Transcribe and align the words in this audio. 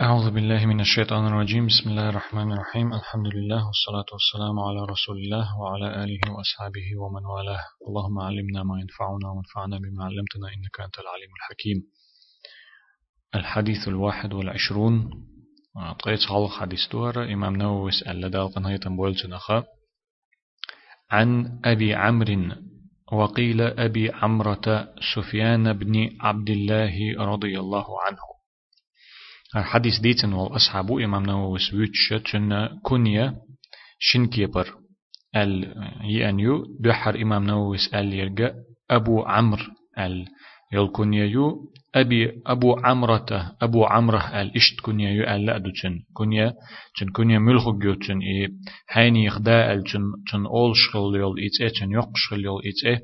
أعوذ 0.00 0.30
بالله 0.30 0.66
من 0.66 0.80
الشيطان 0.80 1.26
الرجيم. 1.26 1.66
بسم 1.66 1.90
الله 1.90 2.08
الرحمن 2.08 2.52
الرحيم. 2.52 2.92
الحمد 2.92 3.26
لله 3.34 3.66
والصلاة 3.66 4.08
والسلام 4.12 4.60
على 4.60 4.80
رسول 4.92 5.16
الله 5.16 5.60
وعلى 5.60 6.04
آله 6.04 6.20
وأصحابه 6.32 6.88
ومن 6.96 7.24
والاه. 7.24 7.64
اللهم 7.88 8.18
علمنا 8.18 8.62
ما 8.62 8.80
ينفعنا 8.80 9.28
وانفعنا 9.30 9.76
بما 9.78 10.04
علمتنا 10.04 10.46
إنك 10.56 10.80
أنت 10.80 10.98
العليم 10.98 11.32
الحكيم. 11.38 11.82
الحديث 13.34 13.88
الواحد 13.88 14.32
والعشرون. 14.32 15.10
قيت 16.04 16.20
حلق 16.28 16.50
حديث 16.50 16.88
دور 16.92 17.24
إمام 17.32 17.56
نووي 17.56 17.90
اسأل 17.90 18.20
لدى 18.20 18.38
القنهية 18.38 18.84
بولتنخا 18.86 19.64
عن 21.10 21.60
أبي 21.64 21.94
عمرو 21.94 22.54
وقيل 23.12 23.60
أبي 23.60 24.10
عمرة 24.10 24.88
سفيان 25.14 25.72
بن 25.72 26.16
عبد 26.20 26.50
الله 26.50 26.96
رضي 27.18 27.60
الله 27.60 27.86
عنه. 28.06 28.29
الحديث 29.56 30.00
ديتن 30.00 30.32
والأصحاب 30.32 30.92
إمام 30.92 31.22
نووي 31.22 31.58
سويتش 31.58 32.14
تن 32.32 32.68
كنيا 32.82 33.34
شنكيبر 33.98 34.74
ال 35.36 35.74
يانيو 36.04 36.64
بحر 36.80 37.22
إمام 37.22 37.44
نووي 37.44 37.78
سأل 37.78 38.12
يرجع 38.14 38.50
أبو 38.90 39.22
عمرو 39.22 39.62
ال 39.98 40.26
يل 40.72 40.88
كنيا 40.92 41.26
يو 41.26 41.70
أبي 41.94 42.42
أبو 42.46 42.76
عمرة 42.84 43.56
أبو 43.62 43.84
عمرة 43.84 44.40
ال 44.40 44.56
إشت 44.56 44.80
كنيا 44.80 45.10
يو 45.10 45.24
ال 45.24 45.46
لأدو 45.46 45.70
تن 45.82 45.94
كنيا 46.12 46.54
تن 47.00 47.08
كنيا 47.16 47.38
ملخو 47.38 47.78
جو 47.78 47.94
تن 47.94 48.18
إيه 48.18 48.48
هيني 48.90 49.24
يخدا 49.24 49.72
ال 49.72 49.84
تن 49.84 50.02
تن 50.32 50.46
أول 50.46 50.72
شغل 50.76 51.16
يول 51.16 51.38
إيه 51.38 51.68
تن 51.80 51.90
يق 51.92 52.10
شغل 52.14 52.44
يول 52.44 52.62
إيه 52.64 53.00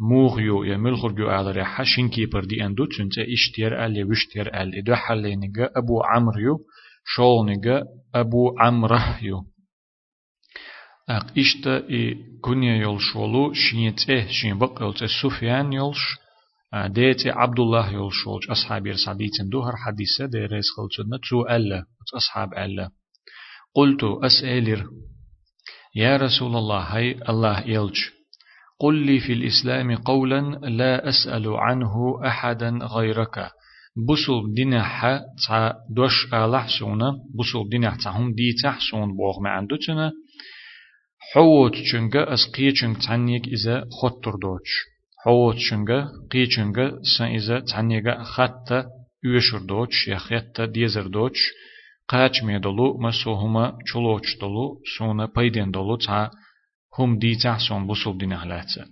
موغيو 0.00 0.64
يا 0.64 0.76
ملخرجو 0.76 1.28
على 1.28 1.50
ريحة 1.50 1.84
شينكي 1.84 2.26
بردي 2.26 2.66
أندو 2.66 2.84
تنتا 2.84 3.22
إشتير 3.32 3.86
أل 3.86 3.96
يوشتير 3.96 4.62
أل. 4.62 4.74
إدو 4.74 4.94
حلينيغا 4.94 5.70
أبو 5.76 6.02
عمرو 6.02 6.58
شولنيغا 7.04 7.82
أبو 8.14 8.58
عمره 8.58 9.18
يو. 9.22 9.44
أق 11.08 11.38
إشتا 11.38 11.90
إي 11.90 12.16
كونيا 12.42 12.76
يول 12.76 13.00
شولو 13.00 13.52
شينت 13.52 14.10
إيه 14.10 14.26
شين 14.26 14.58
بق 14.58 14.82
يولت 14.82 15.04
سفيان 15.04 15.72
يولش 15.72 16.18
ديت 16.86 17.26
عبد 17.26 17.60
الله 17.60 17.92
يول 17.92 18.12
شولش 18.12 18.50
أصحاب 18.50 18.86
يرساديتن 18.86 19.48
دوهر 19.48 19.76
حديثة 19.76 20.26
دي 20.26 20.38
ريس 20.38 20.64
خلتنا 20.76 21.18
تو 21.30 21.42
ألا 21.42 21.84
أصحاب 22.16 22.54
ألا 22.54 22.90
قلت 23.74 24.04
أسألر 24.24 24.90
يا 25.94 26.16
رسول 26.16 26.56
الله 26.56 26.80
هاي 26.80 27.20
الله 27.28 27.60
يلج 27.60 27.98
قل 28.78 28.94
لي 28.94 29.20
في 29.20 29.32
الإسلام 29.32 29.94
قولا 29.94 30.40
لا 30.62 31.08
أسأل 31.08 31.48
عنه 31.48 32.20
أحدا 32.26 32.78
غيرك. 32.96 33.50
بسول 33.96 34.54
دينح 34.54 35.20
تا 35.48 35.74
دوش 35.96 36.34
آلح 36.34 36.66
سونا 36.78 37.10
بسول 37.38 37.68
دينح 37.68 37.94
تهم 38.04 38.34
دي 38.34 38.52
تحسون 38.62 39.16
بوغ 39.16 39.40
ما 39.42 39.50
عندوتنا 39.50 40.12
حوت 41.32 41.74
چنگا 41.90 42.22
از 42.24 42.42
قی 42.54 42.72
چنگ 42.72 42.96
تنیگ 42.96 43.44
إذا 43.56 43.76
خطر 44.00 44.34
دوچ 44.42 44.68
حوت 45.24 45.56
چنگا 45.70 46.00
قی 46.30 46.46
چنگا 46.46 46.86
سن 47.12 47.24
إذا 47.24 47.60
تنیگا 47.60 48.14
خطة 48.22 48.78
يوشر 49.24 49.58
دوچ 49.58 50.08
يا 50.08 50.18
خطة 50.18 50.66
ديزر 50.66 51.06
دوچ 51.16 51.36
قاچ 52.08 52.42
ميدلو 52.42 52.88
مسوهما 53.00 53.64
چلوچ 53.88 54.26
دلو 54.40 54.66
سونا 54.96 55.26
پيدين 55.26 55.70
دلو 55.70 55.96
تا 55.96 56.30
هم 56.98 57.18
دي 57.18 57.34
تحسون 57.34 57.86
بصوب 57.86 58.18
دين 58.18 58.32
أهلاته 58.32 58.84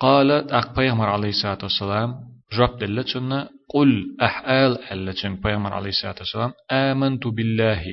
قالت 0.00 0.52
أق 0.52 0.76
بيغمر 0.76 1.08
عليه 1.08 1.28
الصلاة 1.28 1.58
والسلام 1.62 2.14
جاب 2.52 2.78
دلتنا 2.78 3.48
قل 3.74 4.16
أحآل 4.22 4.82
ألتن 4.92 5.34
بيغمر 5.36 5.72
عليه 5.72 5.88
الصلاة 5.88 6.14
والسلام 6.18 6.52
آمنت 6.70 7.26
بالله. 7.26 7.84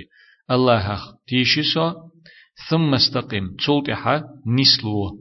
الله 0.52 1.00
تيشيسو 1.28 1.94
ثم 2.70 2.94
استقم. 2.94 3.56
تلتحا 3.66 4.24
نسلو 4.48 5.18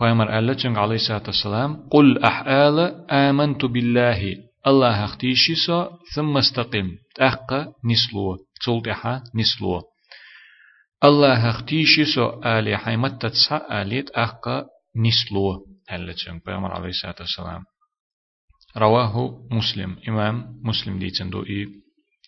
بيغمر 0.00 0.38
ألتن 0.38 0.76
عليه 0.76 0.94
الصلاة 0.94 1.22
والسلام 1.26 1.88
قل 1.90 2.22
أحآل 2.24 3.10
آمنت 3.10 3.64
بالله. 3.64 4.34
الله 4.66 5.14
تيشيسو 5.14 5.86
ثم 6.14 6.36
استقم. 6.36 6.88
تأق 7.14 7.50
نسلو 7.84 8.36
تلتحا 8.64 9.22
نسلو 9.34 9.91
الله 11.04 11.50
اختيشي 11.50 12.04
سو 12.04 12.42
آلي 12.46 12.76
حيمت 12.78 13.22
تتسع 13.22 13.82
آليت 13.82 14.10
أحقا 14.10 14.66
نسلو 14.96 15.66
هل 15.88 16.14
بيامر 16.46 16.72
عليه 16.72 16.88
الصلاة 16.88 17.14
والسلام. 17.20 17.64
رواه 18.76 19.38
مسلم 19.50 19.96
إمام 20.08 20.60
مسلم 20.64 20.98
دي 20.98 21.10
تندو 21.10 21.42
إي 21.42 21.66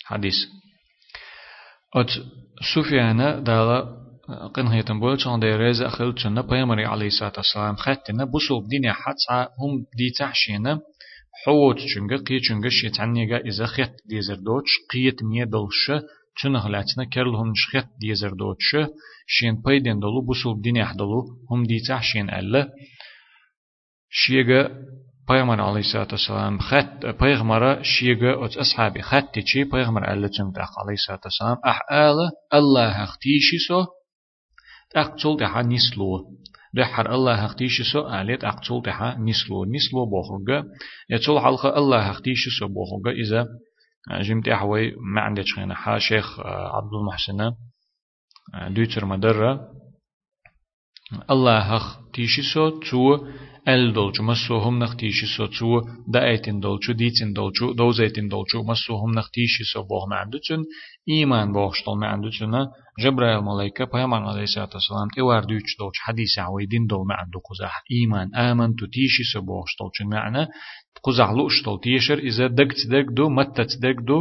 حديث 0.04 0.34
أت 1.94 2.10
سفيان 2.74 3.44
دالا 3.44 3.78
قن 4.54 4.66
هيتن 4.66 5.00
بول 5.00 5.18
چون 5.18 5.40
دي 5.40 5.56
ريز 5.56 5.82
أخل 5.82 6.14
چون 6.14 6.42
بيامر 6.42 6.84
عليه 6.84 7.06
الصلاة 7.06 7.32
والسلام 7.36 7.76
خاتنا 7.76 8.24
بسوب 8.24 8.68
ديني 8.68 8.92
حتى 8.92 9.48
هم 9.58 9.86
دي 9.96 10.10
تحشينا 10.18 10.80
حوت 11.46 11.78
چونگه 11.78 12.16
قي 12.16 12.40
چونگه 12.40 12.68
شيطانيگا 12.68 13.36
إذا 13.36 13.66
خيط 13.66 13.90
ديزر 14.08 14.34
دوچ 14.34 14.68
قيت 14.90 15.22
مية 15.22 15.44
دلشه 16.34 16.42
چون 16.42 16.56
هلاتنا 16.56 17.04
كرل 17.04 17.34
هم 17.34 17.52
شخت 17.56 17.88
ديزر 18.00 18.30
دوتش 18.30 18.90
شين 19.26 19.62
بيدن 19.62 19.98
دلو 19.98 20.26
بسوب 20.26 20.62
دين 20.62 20.76
يحدلو 20.76 21.24
هم 21.50 21.64
ديتح 21.64 22.02
شين 22.02 22.30
ألا 22.30 22.68
شيغا 24.10 24.68
پیغمبر 25.28 25.60
علیه 25.60 25.84
الصلاة 25.86 26.08
والسلام 26.10 26.58
خط 26.58 27.06
پیغمبر 27.18 27.82
شیگه 27.82 28.36
ات 28.38 28.56
اصحابی 28.56 29.02
خطی 29.02 29.42
چی 29.42 29.64
پیغمبر 29.64 30.10
الله 30.10 30.28
چم 30.28 30.52
داخ 30.52 30.68
علیه 30.78 30.96
الصلاة 31.00 31.20
والسلام 31.24 31.58
اح 31.64 31.78
آل 31.90 32.30
الله 32.52 33.00
اختیشی 33.00 33.58
سو 33.68 33.86
اقتل 34.94 35.36
ده 35.36 35.62
نسلو 35.62 36.24
ده 36.74 36.84
حر 36.84 37.10
الله 37.10 37.44
اختیشی 37.44 37.84
سو 37.84 38.00
آلیت 38.00 38.44
اقتل 38.44 38.80
ده 38.84 39.18
نسلو 39.18 39.64
نسلو 39.64 40.06
بخوگه 40.06 40.64
يتول 41.10 41.40
حلقه 41.40 41.76
الله 41.76 42.10
اختیشی 42.10 42.50
سو 42.58 42.68
بخوگه 42.68 43.10
إذا 43.10 43.46
جمت 44.10 44.48
أحوي 44.48 44.96
ما 44.96 45.20
عندك 45.20 45.44
خينا 45.56 45.74
حا 45.74 45.98
شيخ 45.98 46.40
عبد 46.46 46.94
المحسن 46.94 47.54
دوتر 48.68 49.04
مدرة. 49.04 49.70
الله 51.30 51.58
هخ 51.58 52.10
تيشي 52.12 52.42
سو 52.42 52.68
تو 52.68 53.26
ال 53.68 53.92
دولچو 53.92 54.22
مسو 54.22 54.58
هم 54.58 54.78
نخ 54.78 54.96
تيشي 54.96 55.26
سو 55.26 55.46
تو 55.46 55.80
دايتين 56.14 56.60
دولچو 56.60 56.92
ديتين 56.92 57.32
دولچو 57.32 57.72
دوزيتين 57.72 58.28
دولچو 58.28 58.62
مسو 58.62 58.96
هم 58.96 59.10
نخ 59.18 59.30
تيشي 59.30 59.64
سو 59.72 59.82
بوغ 59.82 60.08
ما 60.10 60.16
عندوچن 60.16 60.60
إيمان 61.08 61.52
بوغشتل 61.52 61.92
ما 62.00 62.06
عندوچن 62.06 62.52
جبرائيل 63.02 63.40
ملايكة 63.44 63.84
پیغمبر 63.84 64.16
عليه 64.16 64.42
الصلاة 64.42 64.70
والسلام 64.74 65.08
تيوار 65.14 65.44
دوچ 65.44 65.68
دولچ 65.80 65.96
حديث 66.06 66.38
عوي 66.38 66.66
دين 66.66 66.86
دول 66.86 67.06
ما 67.08 67.14
عندو 67.14 67.38
قزح 67.38 67.82
إيمان 67.90 68.34
آمن 68.34 68.74
تو 68.76 68.86
تيشي 68.86 69.24
سو 69.32 69.40
بوغشتل 69.40 69.88
چن 69.96 70.06
معنى 70.06 70.46
قزح 71.04 71.30
لوشتل 71.30 71.78
تيشر 71.82 72.18
إذا 72.18 72.46
دقت 72.46 72.80
دق 72.90 73.06
دو 73.16 73.28
متت 73.28 73.72
دق 73.82 73.98
دو 74.08 74.18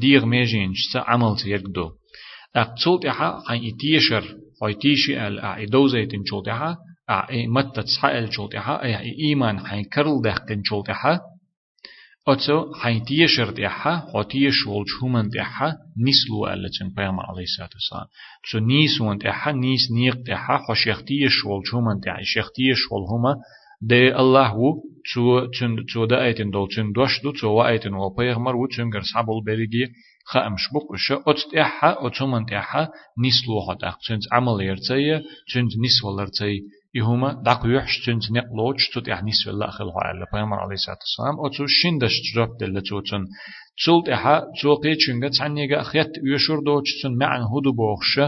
ديغ 0.00 0.24
ميجين 0.24 0.72
عمل 0.94 1.36
تيق 1.36 1.68
دو 1.68 1.90
أقصول 2.56 3.00
تحا 3.02 3.38
خان 3.46 3.64
يتيشر 3.64 4.24
خاي 4.60 4.74
تيشي 4.74 5.26
ال 5.26 5.38
أعيدو 5.38 5.86
زيتين 5.86 6.22
شول 6.26 6.42
تحا 6.46 6.76
أعي 7.10 7.46
متت 7.46 7.86
سحال 7.96 8.32
شول 8.32 8.48
تحا 8.48 8.82
أي 8.82 9.18
إيمان 9.18 9.66
حين 9.66 9.84
كرل 9.84 10.34
شول 10.64 10.84
تحا 10.86 11.20
أتو 12.28 12.74
حين 12.74 13.04
تيشر 13.04 13.50
تحا 13.52 13.96
خا 14.12 14.22
تيشول 14.22 14.84
شومن 14.86 15.30
تحا 15.30 15.76
نسلو 16.06 16.46
ألتن 16.46 16.88
بيغمر 16.96 17.26
عليه 17.26 17.42
الصلاة 17.42 17.70
والسلام. 17.74 18.06
تسو 18.44 18.58
نيس 19.52 19.90
نيق 19.90 20.22
تحا 20.22 20.58
خا 20.58 20.74
شيخ 20.74 21.04
تيشول 21.04 21.62
شومن 21.64 22.00
تحا 22.00 22.22
شيخ 22.22 22.52
تيشول 22.52 23.02
هما. 23.10 23.34
de 23.82 24.12
Allah 24.12 24.52
wu 24.54 24.82
zu 25.10 25.48
zu 25.56 25.66
zu 25.88 26.06
da 26.06 26.18
etin 26.28 26.50
dol 26.52 26.68
chun 26.68 26.92
dosh 26.92 27.22
du 27.22 27.32
zu 27.32 27.48
wa 27.48 27.72
etin 27.72 27.94
wa 27.96 28.08
peygmar 28.16 28.54
wu 28.60 28.66
chun 28.68 28.90
gar 28.90 29.04
sabul 29.12 29.40
berigi 29.46 29.84
خامش 30.30 30.68
بقش 30.74 31.12
أتت 31.12 31.54
إحا 31.54 32.06
أتمن 32.06 32.54
إحا 32.54 32.88
نسلو 33.24 33.60
هذا 33.70 33.96
چنج 34.06 34.22
عمل 34.32 34.60
يرتي 34.60 35.20
چنج 35.52 35.70
نسول 35.84 36.20
يهما 36.95 37.41
دق 37.45 37.61
يحش 37.65 37.93
چنج 38.05 38.31
نقلوش 38.31 38.89
تت 38.93 39.09
إح 39.09 39.23
نسول 39.23 39.53
الله 39.53 39.69
خلق 39.77 39.97
على 40.05 40.25
بيامر 40.33 40.59
عليه 40.59 40.73
الصلاة 40.73 41.01
والسلام 41.05 41.45
أتو 41.45 41.65
شندش 41.67 42.15
جرب 42.35 42.57
دل 42.59 42.81
توتن 42.81 43.23
تسولت 43.77 44.09
إحا 44.09 44.41
توقي 44.61 44.95
چنج 44.95 45.37
تعنيجا 45.37 45.81
خيت 45.83 46.11
يشور 46.33 46.59
دوش 46.65 46.89
تن 47.03 47.13
معن 47.21 47.41
هدو 47.41 47.71
بوخش 47.79 48.19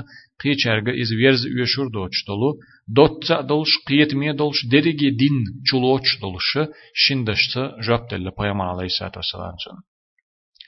قي 0.42 0.56
چرگا 0.56 0.92
إز 1.02 1.12
ويرز 1.14 1.46
يشور 1.62 1.88
دوش 1.88 2.18
دلو 2.28 2.50
دوت 2.88 3.32
دلش 3.50 3.72
قيت 3.88 4.16
مية 4.16 4.32
دلش 4.32 4.66
درجي 4.72 5.10
دين 5.10 5.38
چلوش 5.72 6.20
دلش 6.22 6.70
شندش 6.94 7.58
جرب 7.86 8.08
دل 8.12 8.32
بيامر 8.40 8.66
عليه 8.66 8.86
الصلاة 8.86 9.12
والسلام 9.16 9.56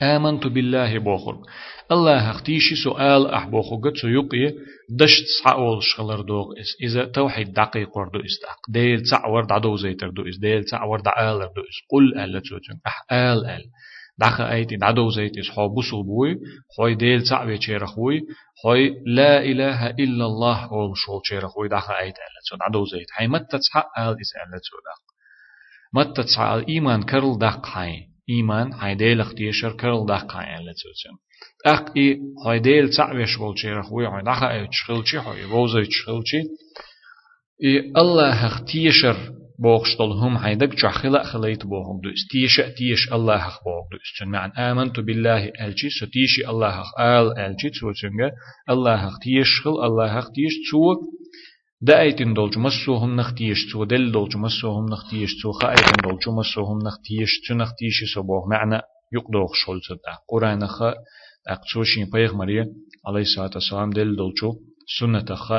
آمنت 0.03 0.47
بالله 0.47 0.99
بوخر 0.99 1.39
الله 1.93 2.31
اختيشي 2.31 2.75
سؤال 2.85 3.27
أحبوخو 3.27 3.81
قد 3.81 3.93
سيقي 3.97 4.55
دشت 4.91 5.25
سعول 5.45 5.83
شغلر 5.83 6.21
دوغ 6.21 6.47
إس 6.61 6.77
إذا 6.83 7.05
توحيد 7.05 7.53
دقيق 7.53 7.97
وردو 7.97 8.21
إستاق 8.21 8.59
ديل 8.69 9.03
تعور 9.11 9.45
دعدو 9.45 9.77
زيتر 9.77 10.11
دو 10.11 10.29
إس 10.29 10.39
ديل 10.39 10.65
تعور 10.65 11.01
دعالر 11.01 11.47
دو 11.47 11.63
إس 11.63 11.79
قل 11.91 12.19
ألا 12.19 12.41
تسوتن 12.41 12.81
أح 12.87 13.05
آل 13.13 13.47
أل 13.47 13.65
دخ 14.19 14.41
أيت 14.41 14.75
دعدو 14.75 15.11
زيت 15.11 15.39
إس 15.39 15.51
حو 15.51 15.69
بوسو 15.69 16.03
بوي 16.03 16.37
خوي 16.77 16.95
ديل 16.95 17.23
تعوي 17.23 17.59
تشيرخوي 17.59 18.21
خوي 18.63 18.95
لا 19.07 19.43
إله 19.43 19.91
إلا 19.91 20.27
الله 20.27 20.65
أول 20.65 20.97
شو 20.97 21.21
تشيرخوي 21.21 21.69
دخ 21.69 21.91
أيت 21.91 22.15
ألا 22.15 22.41
تسو 22.45 22.57
دعدو 22.57 22.85
زيت 22.85 23.09
هاي 23.19 23.29
متى 23.29 23.59
تسحق 23.59 23.99
أل 23.99 24.17
إس 24.21 24.33
ألا 24.37 24.59
تسو 24.59 24.77
دخ 24.87 24.99
متى 25.95 26.23
تسحق 26.23 26.53
الإيمان 26.53 27.03
كرل 27.03 27.39
دخ 27.39 27.77
هاي 27.77 28.14
إيمان 28.31 28.73
هاي 28.73 28.95
ديل 28.95 29.21
اختيشر 29.21 29.73
كرل 29.73 30.07
دخ 30.07 30.37
هاي 30.37 30.57
ألا 30.57 30.73
تسو 30.73 30.89
تسو 30.93 31.17
أخ 31.67 31.97
إي 31.97 32.21
هاي 32.47 32.59
ديل 32.59 32.91
تعوي 32.91 33.27
شغل 33.27 33.55
تشيرخوي 33.55 34.07
هاي 34.07 34.23
دخ 34.23 34.43
أيت 34.43 34.73
شغلشي 34.73 35.19
هاي 35.19 35.47
بوزي 35.47 35.85
شغلشي 35.91 36.43
إي 37.65 37.93
الله 37.97 38.47
اختيشر 38.47 39.17
بوخشتل 39.59 40.05
هم 40.05 40.37
هيدك 40.37 40.75
جحلا 40.75 41.23
خليت 41.25 41.67
بوهم 41.67 42.01
دو 42.01 42.11
استيش 42.11 42.57
تيش 42.79 43.13
الله 43.13 43.39
حق 43.39 43.65
بوخ 43.65 43.85
دو 43.93 43.97
استن 43.97 44.31
معن 44.31 44.51
آمنت 44.51 45.01
بالله 45.01 45.53
ألجي 45.61 45.91
ستيشي 45.91 46.49
الله 46.49 46.71
حق 46.71 47.01
آل 47.01 47.39
ألجي 47.39 47.71
تو 47.71 47.93
تنجا 47.93 48.31
الله 48.71 48.97
حق 48.97 49.19
تيش 49.23 49.61
خل 49.65 49.85
الله 49.87 50.09
حق 50.09 50.33
تيش 50.33 50.53
تو 51.85 51.93
دايتن 51.93 52.35
دولج 52.35 52.59
مسوهم 52.59 53.17
نختيش 53.17 53.73
تو 53.73 53.85
دل 53.85 54.13
دولج 54.13 54.37
مسوهم 54.37 54.87
نختيش 54.93 55.43
تو 55.43 55.53
خايتن 55.53 56.03
دولج 56.05 56.29
مسوهم 56.29 56.79
نختيش 56.79 57.31
تو 57.49 57.55
نختيش 57.55 58.15
سبوه 58.15 58.49
معنى 58.49 58.83
يقدوخ 59.13 59.55
شولت 59.55 59.83
قرآن 60.29 60.67
خ 60.67 60.83
أقصوشين 61.49 62.11
بيغ 62.13 62.35
مريم 62.37 62.67
عليه 63.07 63.21
الصلاة 63.21 63.51
والسلام 63.55 63.91
دل 63.91 64.17
دولجو 64.17 64.55
سنة 65.01 65.35
خ. 65.35 65.53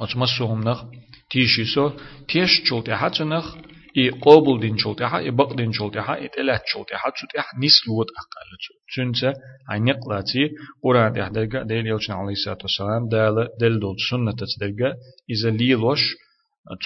أتمسوهم 0.00 0.60
نخ. 0.60 0.84
تيشي 1.30 1.64
سو. 1.64 1.90
تيش 2.28 2.50
شولت 2.64 2.88
أحد 2.88 3.22
نخ. 3.22 3.56
إي 3.98 4.10
قابل 4.10 4.60
دين 4.60 4.76
أحد 5.02 5.20
إي 5.22 5.30
بق 5.30 5.52
دين 5.52 5.72
أحد 5.98 6.16
إي 6.16 6.28
تلات 6.28 6.62
شولت 6.66 6.90
أحد 7.38 7.58
نيس 7.58 7.76
لود 7.88 8.06
أقل. 8.20 8.48
تنسى 8.96 9.32
عن 9.70 9.88
يقلاتي 9.88 10.44
قرآن 10.84 11.20
إحدى 11.20 11.46
ديل 11.70 11.86
يلشن 11.86 12.12
عليه 12.12 12.32
الصلاة 12.32 12.58
والسلام 12.62 13.08
دال 13.08 13.48
دل 13.60 13.80
دول 13.80 13.96
سنة 14.10 14.32
تدرجة 14.32 14.90
إذا 15.30 15.50
ليلوش 15.50 16.02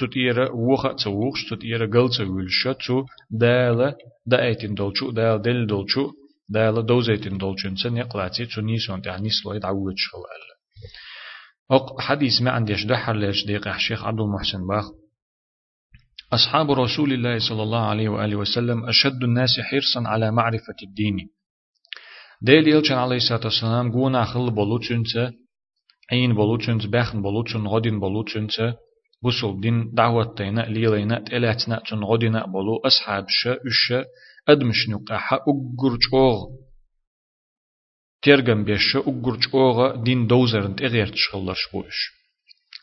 تطير 0.01 0.53
وخا 0.53 0.93
توخش 0.93 1.41
تطير 1.51 1.85
قل 1.85 2.11
تولش 2.17 2.69
تو 2.87 3.05
دال 3.31 3.95
دايتين 4.27 4.75
دولشو 4.75 5.11
دال 5.11 5.43
دل 5.43 5.67
دولشو 5.67 6.11
دال 6.49 6.87
دوزيتين 6.87 7.39
دولشن 7.39 7.77
سن 7.77 7.97
يقلاتي 7.97 8.47
تو 8.47 8.61
نيسون 8.61 9.03
تعني 9.03 9.31
سلويد 9.31 9.65
عوج 9.65 10.01
خلال 10.13 10.43
أق 11.71 12.01
حديث 12.01 12.43
ما 12.43 12.51
عنديش 12.51 12.85
دحر 12.85 13.13
ليش 13.13 13.47
ديق 13.47 13.69
الشيخ 13.69 14.05
عبد 14.05 14.21
المحسن 14.21 14.67
باخ 14.67 14.85
أصحاب 16.33 16.71
رسول 16.71 17.13
الله 17.13 17.39
صلى 17.39 17.63
الله 17.63 17.87
عليه 17.87 18.09
وآله 18.09 18.37
وسلم 18.37 18.89
أشد 18.89 19.23
الناس 19.23 19.61
حرصا 19.61 20.09
على 20.09 20.31
معرفة 20.31 20.79
الدين. 20.83 21.29
ديل 22.43 22.69
يلشن 22.69 22.95
عليه 22.95 23.17
الصلاة 23.17 23.41
والسلام 23.45 23.93
قونا 23.93 24.25
خل 24.25 24.51
بولو 24.51 24.79
تنسى 24.79 25.31
عين 26.13 26.35
بولو 26.35 26.57
تنسى 26.57 26.89
بخن 26.89 27.23
بولو 27.23 27.43
تن 27.43 27.67
غدين 27.67 28.01
بولو 28.01 28.23
تنسى 28.23 28.73
بوصل 29.23 29.61
دين 29.61 29.95
دعوة 29.95 30.35
تينا 30.35 30.61
ليلينا 30.61 31.19
تلاتنا 31.19 31.83
تن 31.91 32.05
غدنا 32.05 32.47
بولو 32.47 32.77
أصحاب 32.77 33.25
شا 33.29 33.53
أشا 33.53 34.05
أدمش 34.49 34.89
نقاحا 34.89 35.37
أقر 35.37 35.99
ترجم 38.23 38.65
بيش 38.65 38.97
أقرج 38.97 39.45
أوغا 39.55 40.03
دين 40.05 40.27
دوزرنت 40.27 40.83
إغير 40.83 41.07
تشغلش 41.07 41.69
بوش. 41.73 42.22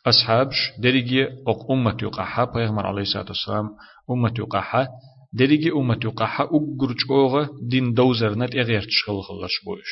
أصحابش 0.07 0.71
دريجي 0.79 1.23
أق 1.47 1.71
أمة 1.71 1.97
يقاحا 2.01 2.45
بيغمر 2.45 2.85
عليه 2.85 3.01
الصلاة 3.01 3.25
والسلام 3.27 3.69
أمة 4.11 4.33
يقاحا 4.39 4.87
دريجي 5.33 5.71
أمة 5.71 5.99
يقاحا 6.03 6.43
أقرج 6.43 6.97
أوغا 7.09 7.49
دين 7.69 7.93
دوزرنت 7.93 8.55
إغير 8.55 8.81
تشغلش 8.81 9.63
بوش. 9.65 9.89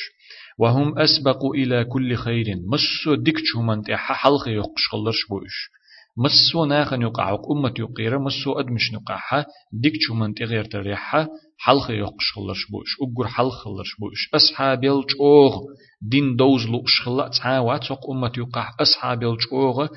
وهم 0.59 0.99
أسبقوا 0.99 1.55
إلى 1.55 1.85
كل 1.85 2.15
خير. 2.15 2.45
مسو 2.71 3.15
ديكتشو 3.15 3.61
من 3.61 3.83
تحا 3.83 4.13
حلق 4.13 4.47
يقشغلش 4.47 5.27
بوش. 5.29 5.69
مسو 6.17 6.65
ناخن 6.65 7.01
يقع 7.01 7.37
أمة 7.51 7.73
يقيرة 7.79 8.17
مسو 8.17 8.59
أدمش 8.59 8.93
نقاحة 8.93 9.45
ديكتشو 9.73 10.13
من 10.13 10.33
تغير 10.33 10.65
تريحة 10.65 11.27
حلخ 11.59 11.89
يقش 11.89 12.31
خلرش 12.35 12.71
بوش. 12.71 12.97
أقر 13.01 13.27
حلخ 13.27 13.63
خلرش 13.63 13.95
بوش. 13.99 14.29
أصحاب 14.35 14.83
يلجوغ 14.83 15.61
دين 16.01 16.35
دوز 16.35 16.67
لقش 16.67 17.01
خلا 17.05 17.27
تعاوات 17.27 17.83
سوق 17.83 18.09
أمة 18.09 18.31
يقع 18.37 18.69
أصحاب 18.79 19.23
يلجوغ 19.23 19.87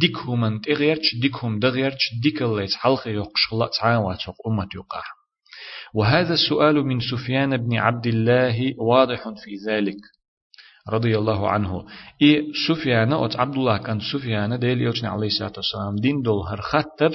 ديكهم 0.00 0.40
من 0.40 0.60
تغيرش 0.60 1.14
ديكهم 1.22 1.58
دغيرش 1.58 2.14
ديك 2.22 2.42
الليت 2.42 2.74
حلخ 2.74 3.06
يقش 3.06 3.46
خلا 3.50 3.70
تعاوات 3.80 4.18
سوق 4.18 4.48
أمة 4.48 4.68
يقع 4.74 5.02
وهذا 5.94 6.34
السؤال 6.34 6.86
من 6.86 7.00
سفيان 7.00 7.56
بن 7.56 7.76
عبد 7.76 8.06
الله 8.06 8.74
واضح 8.78 9.28
في 9.44 9.56
ذلك. 9.68 10.17
رضي 10.88 11.18
الله 11.18 11.48
عنه 11.48 11.84
إي 12.22 12.52
سفيان 12.68 13.12
أت 13.12 13.36
عبد 13.36 13.54
الله 13.54 13.78
كان 13.78 14.00
سفيان 14.12 14.58
ديل 14.58 14.80
يوتنا 14.80 15.08
عليه 15.08 15.26
الصلاة 15.26 15.52
والسلام 15.56 15.96
دين 15.96 16.22
دول 16.22 16.46
هر 16.46 16.60
خطر 16.60 17.10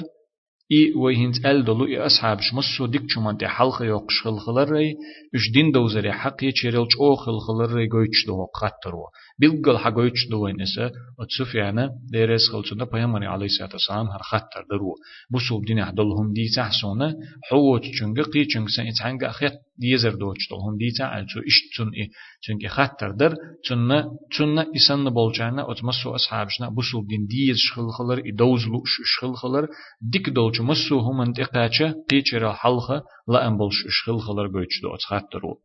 إي 0.71 0.93
وهنت 0.95 1.45
أل 1.45 1.65
دلو 1.65 1.85
إي 1.85 2.05
أصحاب 2.05 2.39
شمسو 2.41 2.85
ديك 2.85 3.01
شمان 3.07 3.37
تي 3.37 3.47
حلق 3.47 3.81
يوقش 3.81 4.21
خلخلر 4.23 4.71
ري 4.71 4.95
إش 5.35 5.51
دين 5.53 5.71
دوزري 5.71 6.11
حق 6.11 6.43
يشيرلش 6.43 6.95
أو 7.01 7.15
خلخلر 7.15 7.73
ري 7.75 7.89
قويتش 7.89 8.25
دو 8.27 8.45
قطر 8.45 8.93
بيلقل 9.39 9.77
حق 9.77 9.93
قويتش 9.93 10.27
دو 10.31 10.43
وين 10.45 10.61
إسا 10.61 10.91
أتسوفيانا 11.19 11.91
ديريس 12.11 12.49
خلصنا 12.51 12.85
بيامري 12.85 13.25
عليه 13.25 13.45
الصلاة 13.45 13.69
والسلام 13.73 14.07
هر 14.07 14.21
خطر 14.21 14.65
درو 14.69 14.95
بسو 15.31 15.59
بدين 15.59 15.79
أحدلهم 15.79 16.33
دي 16.33 16.49
تحسونا 16.55 17.15
حوت 17.49 17.83
چنگ 17.99 18.21
قي 18.21 18.45
چنگ 18.45 18.67
سن 18.75 18.87
إتحنگ 18.87 19.23
أخيط 19.23 19.53
ديزر 19.77 20.13
دوچ 20.21 20.41
دلهم 20.51 20.77
دي 20.77 20.91
تعالچو 20.97 21.39
إش 21.49 21.57
تن 21.77 21.89
إي 21.97 22.09
چنگ 22.45 22.67
خطر 22.67 23.11
در 23.11 23.35
تن 23.67 23.89
تن 24.37 24.57
إسان 24.75 25.09
بولجانا 25.09 25.71
أتمسو 25.71 26.15
أصحابشنا. 26.15 26.69
بسو 26.69 27.01
بدين 27.01 27.25
ديز 27.27 27.57
شخلخلر 27.57 28.17
إي 28.25 28.31
دوزلو 28.31 28.83
شخلخلر 28.85 29.67
ديك 30.01 30.29
دولچ 30.29 30.61
مسو 30.61 30.99
هم 30.99 31.21
انتقاچه 31.21 31.95
قيچرا 32.09 32.51
حلخه 32.53 33.03
لا 33.27 33.47
أنبلش 33.47 33.77
شخلخلر 33.89 34.47
قويتش 34.47 34.81
دو 34.81 34.95
أتخطرو 34.95 35.59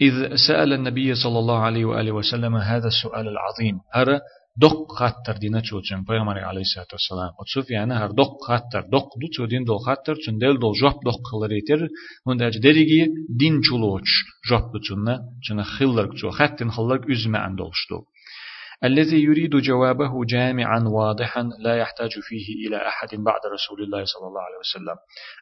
إذ 0.00 0.34
سأل 0.48 0.72
النبي 0.72 1.14
صلى 1.14 1.38
الله 1.38 1.58
عليه 1.58 1.84
وآله 1.84 2.12
وسلم 2.12 2.56
هذا 2.56 2.86
السؤال 2.86 3.28
العظيم 3.28 3.80
هر 3.94 4.20
دق 4.56 4.92
خطر 4.92 5.36
دينا 5.40 5.60
تشوتشن 5.60 6.04
بيغمري 6.08 6.40
عليه 6.40 6.60
الصلاة 6.60 6.86
والسلام 6.92 7.30
وتشوف 7.40 7.70
يعني 7.70 7.94
هر 7.94 8.10
دق 8.10 8.36
خطر 8.48 8.80
دق 8.80 9.08
دو 9.20 9.28
تشودين 9.32 9.64
دو 9.64 9.78
خطر 9.78 10.14
چون 10.14 10.38
دل 10.38 10.58
دو 10.58 10.72
جوب 10.72 10.92
دق 11.06 11.20
خلريتر 11.32 11.88
هون 12.26 12.36
داج 12.36 12.58
دريجي 12.58 13.06
دين 13.40 13.60
چولوچ 13.62 14.08
جوب 14.48 14.64
بتشونا 14.74 15.20
چون 15.44 15.62
خلرك 15.62 16.12
چو 16.20 16.30
خطن 16.30 16.70
خلرك 16.70 17.02
üzme 17.14 17.36
اندولشتو 17.36 17.98
الذي 18.83 19.23
يريد 19.23 19.55
جوابه 19.55 20.25
جامعا 20.25 20.79
واضحا 20.79 21.49
لا 21.59 21.77
يحتاج 21.77 22.11
فيه 22.21 22.67
إلى 22.67 22.77
أحد 22.87 23.07
بعد 23.15 23.41
رسول 23.53 23.83
الله 23.83 24.05
صلى 24.05 24.27
الله 24.27 24.41
عليه 24.41 24.57
وسلم. 24.59 24.95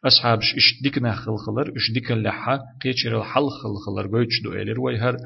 أصحاب 0.06 0.40
إش 0.40 0.82
ديكنا 0.84 1.16
خلخلر 1.16 1.74
إش 1.78 1.92
ديك 1.94 2.12
اللحة 2.12 2.60
قيتشر 2.84 3.18
الحل 3.20 3.48
خلخلر 3.50 4.08
قويتش 4.12 4.42
دو 4.44 4.54
إلير 4.54 4.80
ويهر 4.80 5.18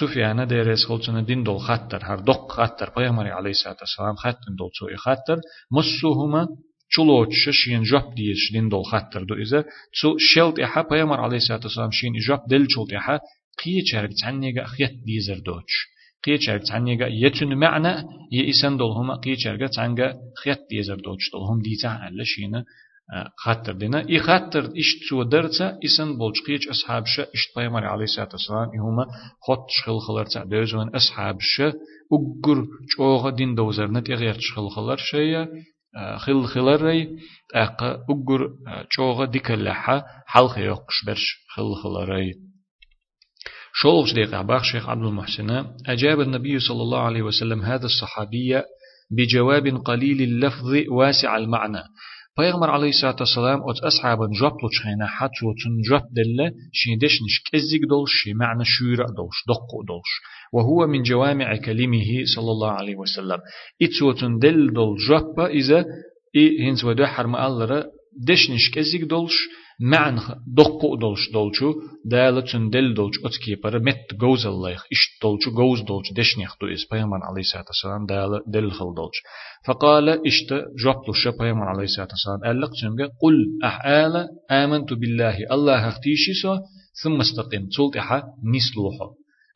سفيان 0.00 0.46
ديريس 0.46 0.86
خلصنا 0.86 1.22
دين 1.22 1.42
دول 1.42 1.60
خطر 1.60 2.00
هر 2.02 2.20
دق 2.20 2.52
خطر 2.52 2.90
بيغمري 2.96 3.30
عليه 3.30 3.50
الصلاة 3.50 3.76
والسلام 3.80 4.16
خطن 4.16 4.54
دول 4.58 4.70
سوء 4.80 4.96
خطر 4.96 5.40
مسوهما 5.72 6.48
چلوچ 6.96 7.50
شين 7.50 7.82
جوب 7.82 8.14
ديش 8.14 8.52
دين 8.52 8.68
دول 8.68 8.84
خطر 8.84 9.22
دو 9.22 9.34
إذا 9.34 9.64
سو 10.00 10.16
شلت 10.18 10.58
إحا 10.60 10.82
بيغمر 10.82 11.20
عليه 11.20 11.36
الصلاة 11.36 11.60
والسلام 11.64 11.90
شين 11.90 12.12
جوب 12.28 12.40
دل 12.48 12.66
چلت 12.66 12.92
إحا. 12.92 13.20
قيتشر 13.64 14.08
تعنيغا 14.22 14.64
خيت 14.64 14.92
ديزر 15.04 15.38
دوش 15.38 15.91
قيچر 16.24 16.58
تعنيغا 16.58 17.06
يتن 17.06 17.54
معنى 17.54 17.92
يئسن 18.32 18.76
دولهما 18.76 19.14
قيچرغا 19.24 19.66
تعنغا 19.66 20.14
خيط 20.44 20.58
ديزر 20.70 20.96
دولش 21.06 21.30
دولهم 21.32 21.58
ديتا 21.62 21.86
على 21.88 22.24
شينا 22.24 22.64
خاطر 23.36 23.72
دينا. 23.72 24.08
اي 24.08 24.18
خاطر 24.18 24.64
إيش 24.76 25.08
تو 25.08 25.22
درتا 25.22 25.78
اسن 25.84 26.18
بولش 26.18 26.38
قيچ 26.46 26.68
اصحاب 26.68 27.04
ش 27.06 27.20
إيش 27.20 27.42
پیغمبر 27.54 27.84
عليه 27.84 28.04
الصلاة 28.04 28.28
والسلام 28.32 28.68
هما 28.86 29.04
خط 29.46 29.66
شخل 29.70 29.98
خلرتا 30.06 30.44
دوزون 30.44 30.88
اصحاب 30.94 31.38
ش 31.40 31.60
ugur 32.16 32.58
çoğu 32.88 33.38
din 33.38 33.56
dozernet 33.56 34.10
eğer 34.10 34.38
çıkılırlar 34.38 35.00
şeye 35.10 35.42
خل 36.24 36.42
خلري 36.52 37.18
أق 37.54 37.82
أجر 38.10 38.40
çoğu 38.90 39.26
ديكلها 39.26 39.96
حلقة 40.26 40.60
يقش 40.60 41.04
برش 41.06 41.26
خل 41.54 41.74
خلري 41.82 42.34
شولش 43.74 44.12
دقيقة 44.12 44.42
باخ 44.42 44.62
شيخ 44.62 44.88
عبد 44.88 45.02
المحسن. 45.02 45.64
أجاب 45.86 46.20
النبي 46.20 46.58
صلى 46.58 46.82
الله 46.82 46.98
عليه 47.00 47.22
وسلم 47.22 47.62
هذا 47.62 47.84
الصحابي 47.84 48.62
بجواب 49.10 49.66
قليل 49.66 50.22
اللفظ 50.22 50.74
واسع 50.90 51.36
المعنى. 51.36 51.82
پیغمبر 52.36 52.70
علیه 52.70 52.88
الصلاة 52.88 53.16
والسلام 53.20 53.60
ات 53.70 53.78
أصحاب 53.84 54.18
جاب 54.40 54.52
لو 54.62 54.68
تشينا 54.68 55.06
حتى 55.06 55.46
وتن 55.46 55.90
جاب 55.90 56.02
دل 56.12 56.52
شيدش 56.72 57.14
نش 57.22 57.42
كزيك 57.52 57.82
دولش 57.88 58.28
معنى 58.34 58.64
شورة 58.64 59.06
دولش 59.16 59.38
دق 59.48 59.70
دولش. 59.88 60.12
وهو 60.52 60.86
من 60.86 61.02
جوامع 61.02 61.56
كلمه 61.56 62.24
صلى 62.34 62.50
الله 62.50 62.70
عليه 62.70 62.96
وسلم. 62.96 63.38
إتسوتن 63.82 64.38
دل 64.38 64.72
دول 64.72 64.96
جاب 65.08 65.40
إذا 65.40 65.84
إي 66.36 66.68
هنز 66.68 66.84
ودو 66.84 67.06
حرم 67.06 67.36
الله 67.36 67.84
دش 68.28 68.50
نش 68.50 68.70
كزيك 68.74 69.02
دولش 69.02 69.36
معن 69.82 70.18
دقو 70.46 70.96
دولش 70.96 71.30
دولشو 71.32 71.74
دالة 72.04 72.70
دل 72.70 72.94
دولش 72.94 73.16
أتكي 73.24 73.54
بر 73.54 73.78
مت 73.78 74.14
جوز 74.20 74.46
الله 74.46 74.74
إش 74.74 75.18
دولشو 75.22 75.50
جوز 75.50 75.80
دولش 75.80 76.12
دشنيخ 76.12 76.56
دو 76.60 76.66
إس 76.66 76.86
بيامر 76.92 77.20
عليه 77.22 77.40
الصلاة 77.40 77.64
والسلام 77.66 78.06
دالة 78.06 78.40
دل 78.46 78.70
خل 78.70 78.94
دولش 78.96 79.18
فقال 79.66 80.26
إشت 80.26 80.52
جبلش 80.52 81.28
بيامر 81.40 81.64
عليه 81.64 81.84
الصلاة 81.84 82.08
والسلام 82.10 82.56
ألق 82.56 82.70
تنجا 82.82 83.08
قل 83.22 83.36
أحال 83.64 84.28
آمنت 84.50 84.92
بالله 84.92 85.36
الله 85.52 85.88
أختيشي 85.88 86.32
سو 86.42 86.56
ثم 87.02 87.20
استقم. 87.20 87.68
تولت 87.76 87.96
إحا 87.96 88.22
نسلوحا 88.54 89.08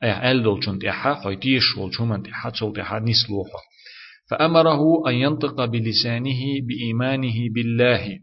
أي 0.02 0.30
أل 0.30 0.42
دولشون 0.42 0.78
تيحا 0.78 1.14
حيتيش 1.14 1.76
ولشومن 1.76 2.22
تيحا 2.22 2.50
تولت 2.50 2.78
إحا 2.78 2.98
نسلوحا 2.98 3.60
فأمره 4.30 5.08
أن 5.08 5.14
ينطق 5.14 5.64
بلسانه 5.64 6.40
بإيمانه 6.66 7.34
بالله. 7.54 8.18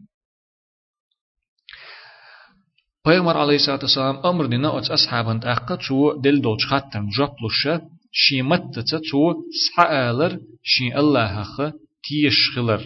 پیغمبر 3.04 3.36
علیه 3.36 3.58
الصلاه 3.58 3.78
والسلام 3.80 4.26
أمر 4.26 4.46
دینه 4.46 4.68
اوس 4.68 4.90
اصحابن 4.90 5.40
تحقق 5.40 5.80
شو 5.80 6.20
دل 6.24 6.40
دول 6.40 6.56
چختن 6.58 7.08
جاپلوشه 7.16 7.80
شی 8.12 8.42
مت 8.42 8.62
تچ 8.74 8.94
شو 9.10 9.34
سحالر 9.64 10.36
شی 10.62 10.92
الله 10.92 11.26
حق 11.26 11.72
تیش 12.08 12.38
خلر 12.54 12.80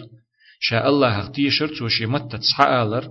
شا 0.61 0.81
الله 0.87 1.09
حق 1.09 1.31
تیشر 1.31 1.73
شو 1.73 1.89
شی 1.89 2.05
مت 2.05 2.35
سحالر 2.41 3.07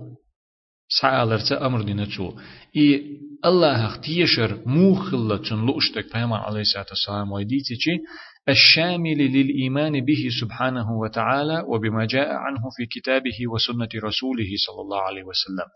سحالر 0.99 1.37
چ 1.37 1.51
أمر 1.51 1.81
دینه 1.81 2.09
شو 2.09 2.33
ای 2.71 3.01
الله 3.43 3.77
حق 3.77 3.97
تیشر 3.97 4.57
مو 4.65 4.95
خلل 4.95 5.37
چن 5.49 5.65
لوشتک 5.65 6.11
پیغمبر 6.11 6.37
علیه 6.37 6.59
الصلاه 6.59 6.85
والسلام 6.89 7.31
وای 7.31 7.45
دیتی 7.45 7.75
چی 7.75 7.99
الشامل 8.47 9.17
للإيمان 9.17 10.05
به 10.05 10.29
سبحانه 10.41 10.91
وتعالى 10.91 11.63
وبما 11.67 12.05
جاء 12.05 12.29
عنه 12.33 12.69
في 12.77 12.85
كتابه 12.85 13.37
وسنة 13.53 13.89
رسوله 14.03 14.49
صلى 14.65 14.81
الله 14.81 15.01
عليه 15.01 15.23
وسلم 15.23 15.67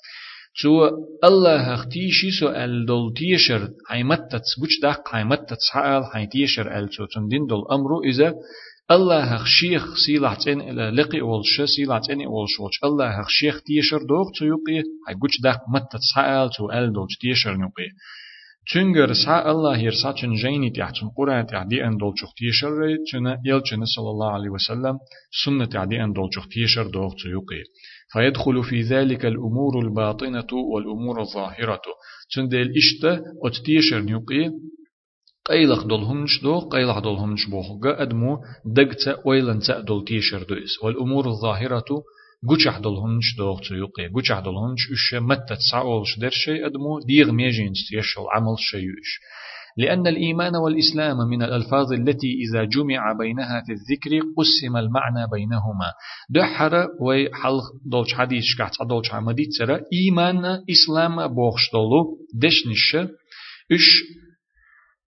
سو 0.61 0.89
الله 1.23 1.73
اختيشي 1.73 2.31
سو 2.39 2.47
ال 2.49 2.85
دول 2.85 3.13
تيشر 3.13 3.61
حيمتت 3.89 4.45
بوش 4.59 4.79
داق 4.81 5.07
حيمتت 5.07 5.61
حال 5.73 6.03
حي 6.11 6.25
تيشر 6.27 6.67
ال 6.77 6.93
سو 6.95 7.05
تندين 7.05 7.45
دول 7.47 7.63
أمرو 7.71 8.03
إذا 8.03 8.33
الله 8.95 9.37
خشيخ 9.37 9.83
سيلع 10.05 10.33
تن 10.33 10.59
لقي 10.99 11.21
والش 11.21 11.61
سيلع 11.75 11.99
تن 11.99 12.19
والش 12.33 12.59
والش 12.59 12.77
الله 12.83 13.23
خشيخ 13.23 13.55
تيشر 13.67 14.01
تو 14.35 14.45
يقي 14.53 14.79
حي 15.07 15.15
بوش 15.21 15.41
داق 15.43 15.59
متت 15.73 16.03
حال 16.15 16.49
تو 16.49 16.71
ال 16.71 16.93
دول 16.93 17.07
تيشر 17.21 17.53
نقي 17.57 17.89
Çünkü 18.65 19.15
sa 19.25 19.43
Allah 19.43 19.77
yer 19.77 19.91
saçın 19.91 20.35
jeyni 20.35 20.73
tihtun 20.73 21.09
Kur'an 21.15 21.47
tihtdi 21.47 21.75
en 21.87 21.99
dolçuk 21.99 22.29
tiyşer 22.37 22.97
çüne 23.11 23.33
yelçine 23.43 23.85
sallallahu 23.95 24.35
aleyhi 24.37 24.53
ve 24.53 24.63
sellem 24.67 24.97
sünnet 25.31 25.71
tihtdi 25.71 25.95
en 25.95 26.15
dolçuk 26.15 26.51
tiyşer 26.51 26.85
doğçu 26.93 27.29
yuqi. 27.29 27.61
فيدخل 28.13 28.63
في 28.63 28.81
ذلك 28.81 29.25
الأمور 29.25 29.79
الباطنة 29.79 30.47
والأمور 30.73 31.21
الظاهرة. 31.21 31.81
تندل 32.35 32.73
إشتا 32.77 33.21
أتتيشر 33.45 33.99
نيوقي 33.99 34.51
قيلق 35.45 35.83
دولهمش 35.83 36.41
دو 36.43 36.59
قيلق 36.59 36.99
دولهمش 36.99 37.49
بوخ 37.49 37.65
أدمو 37.85 38.37
دقتا 38.65 39.17
ويلن 39.25 39.59
تأدل 39.59 40.05
تيشر 40.07 40.43
دوئس 40.43 40.83
والأمور 40.83 41.27
الظاهرة 41.27 41.85
قوشح 42.49 42.77
دولهمش 42.77 43.35
دو 43.37 43.59
تيوقي 43.59 44.07
قوشح 44.07 44.39
دولهمش 44.39 44.91
إش 44.91 45.13
متى 45.21 45.55
تسعولش 45.55 46.19
در 46.19 46.29
شيء 46.29 46.65
أدمو 46.65 46.99
ديغ 46.99 47.31
ميجين 47.31 47.73
تيشل 47.89 48.21
عمل 48.33 48.55
شيء 48.59 48.89
لأن 49.77 50.07
الإيمان 50.07 50.55
والإسلام 50.55 51.17
من 51.17 51.43
الألفاظ 51.43 51.93
التي 51.93 52.27
إذا 52.43 52.63
جمع 52.63 53.13
بينها 53.19 53.63
في 53.65 53.71
الذكر 53.71 54.11
قسم 54.37 54.77
المعنى 54.77 55.27
بينهما. 55.31 55.89
دحر 56.29 56.87
وحل 57.01 57.59
دولش 57.85 58.13
حديث 58.13 58.43
شكحت 58.43 58.71
دولش 58.89 59.11
عمدي 59.13 59.45
ترى 59.59 59.79
إيمان 59.93 60.45
إسلام 60.71 61.27
بوخش 61.27 61.71
دولو 61.73 62.17
دشنش 62.33 62.95
إش 63.71 64.03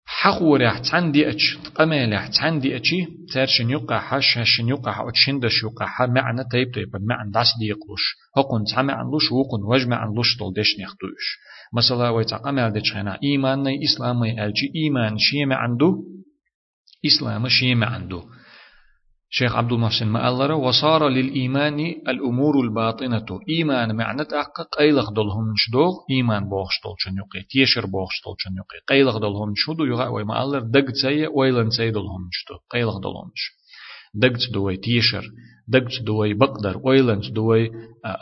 حقورح 0.07 0.79
تندي 0.79 1.31
أتش 1.31 1.59
قمالح 1.75 2.27
تندي 2.27 2.77
أتشي 2.77 3.07
ترشن 3.33 3.71
يقع 3.71 3.99
حش 4.01 4.39
هشن 4.39 4.69
يقع 4.69 4.93
حوتشن 4.93 5.39
دش 5.41 5.63
يقع 5.63 6.07
معنى 6.07 6.45
تيب 6.51 6.73
تيب 6.75 6.97
معنى 7.01 7.31
داس 7.31 7.47
ديقلوش 7.61 8.05
هقون 8.37 8.65
تسمع 8.65 8.95
عن 8.95 9.05
لوش 9.11 9.33
وقون 9.33 9.63
وجمع 9.65 9.97
عن 9.97 10.15
لوش 10.15 10.39
دول 10.39 10.53
دش 10.53 10.81
نخدوش 10.81 11.25
مثلا 11.77 12.09
ويتقمل 12.11 12.73
دشخنا 12.73 13.19
إيمان 13.25 13.63
ني 13.63 13.79
إسلام 13.85 14.25
ألجي 14.25 14.73
إيمان 14.77 15.19
شيء 15.19 15.53
عنده 15.53 15.97
إسلام 17.07 17.49
شيء 17.49 17.85
عنده 17.85 18.23
شيخ 19.39 19.57
عبد 19.57 19.73
المحسن 19.73 20.07
مألر 20.07 20.53
وصار 20.53 21.09
للإيمان 21.09 21.81
الأمور 22.09 22.61
الباطنة. 22.61 23.27
إيمان 23.49 23.97
معنى 23.97 24.25
تحقق 24.25 24.69
قيلق 24.79 25.11
دلهم 25.13 25.53
شدوغ 25.57 25.93
إيمان 26.11 26.49
بوغشتول 26.49 26.95
شنيقي 26.99 27.43
تيشر 27.51 27.87
بوغشتول 27.87 28.35
شنيقي 28.39 28.79
قيلق 28.89 29.19
دلهم 29.19 29.53
شدو 29.57 29.85
يغا 29.85 30.09
وي 30.09 30.25
مألر 30.25 30.61
دق 30.61 30.91
تسي 30.91 31.27
ويلن 31.27 31.69
تسي 31.69 31.91
دلهم 31.91 32.29
شدو 32.33 32.59
قيلق 32.71 32.99
دلهم 32.99 33.31
شدو 33.35 33.57
دقت 34.15 34.53
دوي 34.55 34.77
تيشر. 34.77 35.25
دقت 35.69 36.03
دوي 36.03 36.35
بقدر 36.35 36.81
ويلنت 36.85 37.31
دوي 37.31 37.71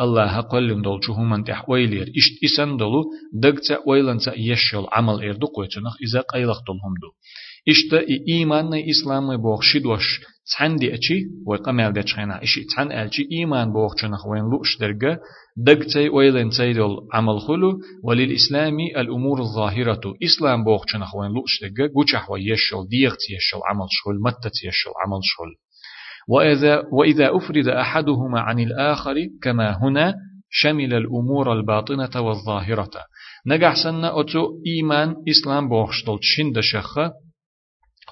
الله 0.00 0.40
قلن 0.40 0.82
دول 0.82 1.04
شو 1.04 1.12
هم 1.12 1.44
تح 1.44 1.68
ويلير 1.70 2.12
إشت 2.16 2.44
إسن 2.44 2.76
دولو 2.76 3.04
دقت 3.32 3.78
ويلنت 3.86 4.26
يشل 4.36 4.86
عمل 4.92 5.24
إردو 5.24 5.46
قويتنخ 5.46 5.94
إذا 6.06 6.20
قيلق 6.20 6.58
دلهم 6.68 6.94
دو. 7.02 7.10
إشت 7.68 7.94
إيمان 8.28 8.74
إسلام 8.74 9.36
بوغشد 9.36 9.86
وش 9.86 10.20
تحندي 10.52 10.94
أشي 10.94 11.18
وقمل 11.46 11.92
دچخنا 11.92 12.42
إشي 12.42 12.64
تحن 12.64 12.92
ألشي 12.92 13.28
إيمان 13.32 13.72
بوغشنخ 13.72 14.26
وين 14.26 14.44
لوش 14.50 14.78
درجة 14.80 15.20
دقتي 15.56 16.08
ويلن 16.08 16.50
تيدل 16.50 16.96
عمل 17.12 17.40
خلو 17.40 17.80
وللإسلام 18.02 18.76
الأمور 18.96 19.40
الظاهرة 19.40 20.14
إسلام 20.24 20.64
بوغشنخ 20.64 21.14
وين 21.16 21.30
لوش 21.30 21.52
درجة 21.62 21.92
قوشح 21.94 22.30
ويشل 22.30 22.88
ديغت 22.88 23.22
يشل 23.30 23.60
عمل 23.68 23.86
شغل 23.90 24.20
متت 24.20 24.56
يشل 24.64 24.92
عمل 25.04 25.20
شغل 25.22 25.63
وإذا, 26.28 26.82
وإذا 26.92 27.36
أفرد 27.36 27.68
أحدهما 27.68 28.40
عن 28.40 28.60
الآخر 28.60 29.14
كما 29.42 29.78
هنا 29.82 30.14
شمل 30.50 30.94
الأمور 30.94 31.52
الباطنة 31.52 32.20
والظاهرة. 32.20 32.90
نجح 33.46 33.74
سنة 33.84 34.20
أتو 34.20 34.48
إيمان 34.66 35.14
إسلام 35.28 35.68
بوخشتل 35.68 36.18
شند 36.20 36.60
شخة 36.60 37.12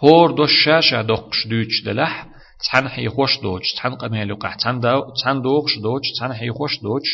هور 0.05 0.31
دو 0.31 0.45
الشاشة 0.45 1.03
دوخش 1.03 1.47
دوش 1.47 1.85
دلح 1.85 2.27
تحن 2.65 2.89
حي 2.89 3.09
خوش 3.09 3.41
دوش 3.43 3.73
تحن 3.77 3.95
قميلو 3.95 4.37
قح 4.37 4.55
تحن 4.55 5.41
دوخش 5.43 5.79
دوش 5.79 6.03
تحن 6.19 6.33
حي 6.33 6.51
خوش 6.51 6.81
دوش 6.83 7.09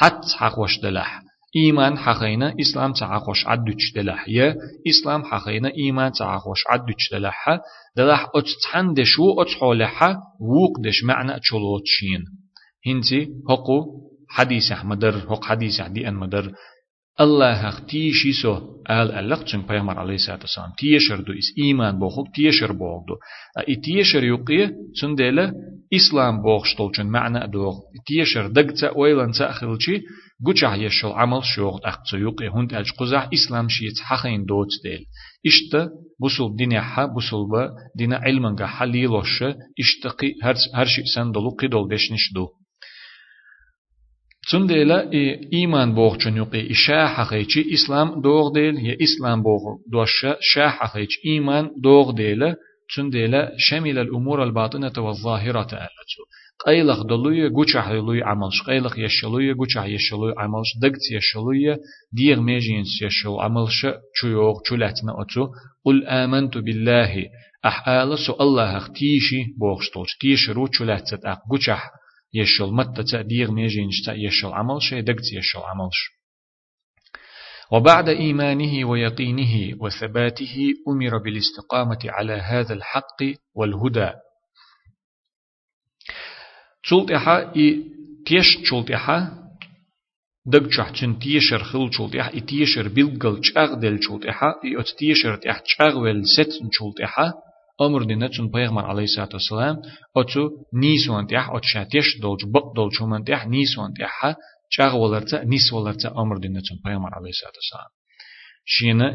تحت 0.00 0.20
حقوش 0.38 0.80
دلح. 0.82 1.22
إيمان 1.56 1.98
حقينا 1.98 2.54
إسلام 2.60 2.92
تعاقوش 2.92 3.46
عدوش 3.46 3.92
دلح 3.94 4.24
إسلام 4.88 5.24
حقينا 5.24 5.70
إيمان 5.76 6.12
تعاقوش 6.12 6.64
عدوش 6.70 7.12
دلح 7.12 7.60
دلح 7.96 8.28
أتتحن 8.34 8.94
دشو 8.94 9.42
أتحولح 9.42 10.02
ووق 10.40 10.80
دش 10.80 11.04
معنى 11.04 11.40
شين 11.84 12.24
هنتي 12.86 13.28
هقو 13.50 13.84
حديث 14.28 14.72
أحمدر 14.72 15.16
هق 15.16 15.44
حديث 15.44 15.80
عدي 15.80 16.08
أن 16.08 16.14
مدر. 16.14 16.52
الله 17.20 17.68
اختيشي 17.68 18.32
سو 18.32 18.54
آل 18.90 19.12
ألق 19.12 19.44
چن 19.44 19.62
پیغمبر 19.62 19.98
عليه 19.98 20.14
الصلاة 20.14 20.38
والسلام. 20.40 20.72
تيشر 20.78 21.20
دو 21.20 21.32
إس 21.32 21.54
إيمان 21.58 21.98
بوخوك 21.98 22.26
تيشر 22.34 22.72
بوغدو 22.72 23.16
اي 23.68 23.76
تيشر 23.76 24.24
يقية 24.24 24.76
چن 25.00 25.14
ديلا 25.14 25.52
إسلام 25.94 26.42
بوغشتول 26.42 26.92
چن 26.96 27.06
معنى 27.06 27.46
دوغ. 27.52 27.74
تيشر 28.06 28.46
دقتا 28.46 28.98
ويلان 28.98 29.32
تأخلشي 29.32 30.02
قوچه 30.46 30.74
يشل 30.74 31.08
عمل 31.08 31.44
شوغ 31.44 31.78
أختصو 31.84 32.16
يقية 32.16 32.50
هند 32.54 32.74
أج 32.74 32.90
قزح 32.98 33.28
إسلام 33.34 33.68
شيت 33.68 33.98
حقين 34.02 34.44
دوت 34.44 34.68
ديل 34.84 35.04
إشتا 35.46 35.90
بسول 36.22 36.56
دين 36.56 36.80
حا 36.80 37.06
بسول 37.06 37.50
با 37.50 37.70
دين 37.98 38.12
علمنغا 38.12 38.66
حليلوش 38.66 39.44
إشتقي 39.80 40.34
هر 40.74 40.84
شيء 40.84 41.04
سندلو 41.14 41.50
قدول 41.50 41.88
دشنش 41.88 42.32
دو. 42.34 42.48
تندلا 44.51 45.11
إيمان 45.53 45.93
بوغ 45.93 46.17
چنيقي 46.17 46.71
إشاء 46.71 47.07
حقيقي 47.07 47.73
إسلام 47.73 48.21
دوغ 48.21 48.53
ديل 48.53 48.75
يا 48.85 48.97
إسلام 49.01 49.43
بوغ 49.43 49.61
دوش 49.91 50.25
شاء 50.39 50.69
حقيقي 50.69 51.15
إيمان 51.25 51.69
دوغ 51.83 52.11
ديل 52.11 52.55
تندلا 52.95 53.51
شمل 53.57 53.97
الأمور 53.99 54.43
الباطنة 54.43 54.93
والظاهرة 54.97 55.71
ألتو 55.73 56.21
قيلخ 56.65 57.03
دلوية 57.03 57.49
قوشح 57.49 57.91
دلوية 57.91 58.23
عملش 58.23 58.61
قيلخ 58.67 58.99
يشلوية 58.99 59.53
قوشح 59.53 59.85
يشلوية 59.85 60.33
عملش 60.37 60.77
دقت 60.81 61.11
يشلوية 61.11 61.79
ديغ 62.13 62.39
ميجينس 62.41 63.01
يشلو 63.01 63.39
عملش 63.39 63.87
چيوغ 64.21 64.55
چولاتنا 64.67 65.21
أتو 65.21 65.47
قل 65.85 66.07
آمنت 66.07 66.57
بالله 66.57 67.25
أحآل 67.65 68.17
سو 68.19 68.33
الله 68.41 68.77
اختيشي 68.77 69.45
بوغشتوش 69.59 70.17
تيش 70.21 70.49
رو 70.49 70.67
چولاتت 70.67 71.25
أق 71.25 71.39
قوشح 71.49 71.91
يشل. 72.34 72.72
متى 72.72 73.02
تأدير 73.02 73.50
ميجينش 73.50 74.08
يشل. 74.08 74.48
عمل 74.48 74.82
شيء 74.82 75.00
دقت 75.00 75.32
يشل 75.32 75.58
عملش 75.58 76.14
وبعد 77.72 78.08
إيمانه 78.08 78.88
ويقينه 78.88 79.76
وثباته 79.80 80.74
أمر 80.88 81.18
بالاستقامة 81.18 81.98
على 82.04 82.32
هذا 82.32 82.74
الحق 82.74 83.22
والهدى. 83.54 84.10
تشلتها 86.82 87.52
تيش 88.26 88.56
تشلتها 88.56 89.44
دق 90.46 90.68
چح 90.68 90.92
چن 90.92 91.18
تيشر 91.18 91.58
خل 91.58 91.90
اح 92.20 92.38
تيشر 92.38 92.88
بيلقل 92.88 93.40
چأغ 93.40 93.74
دل 93.74 93.98
چولت 93.98 94.26
اح 94.26 94.42
ات 94.64 94.88
تيشر 94.98 95.40
اح 95.46 95.62
چأغ 95.64 95.98
ول 95.98 96.22
ست 96.26 96.52
چولت 96.72 97.00
اح 97.80 97.86
أمر 97.86 98.02
دينا 98.02 98.28
چون 98.28 98.50
پیغمبر 98.50 98.84
علیه 98.84 99.02
الصلاة 99.02 99.28
والسلام 99.32 99.82
اتو 100.16 100.50
نيسون 100.72 101.26
تيح 101.26 101.50
ات 101.50 101.64
شاتيش 101.64 102.20
دولج 102.22 102.44
بق 102.44 102.72
دول 102.76 102.90
چومن 102.90 103.24
تيح 103.24 103.46
نيسون 103.46 103.92
تيح 103.94 104.36
چاغ 104.70 104.96
ولرتا 104.96 105.44
نيس 105.44 105.72
ولرتا 105.72 106.08
أمر 106.18 106.38
دينا 106.38 106.60
چون 106.60 106.78
پیغمبر 106.84 107.10
علیه 107.14 107.28
الصلاة 107.28 107.52
والسلام. 107.56 107.90
شينا 108.66 109.08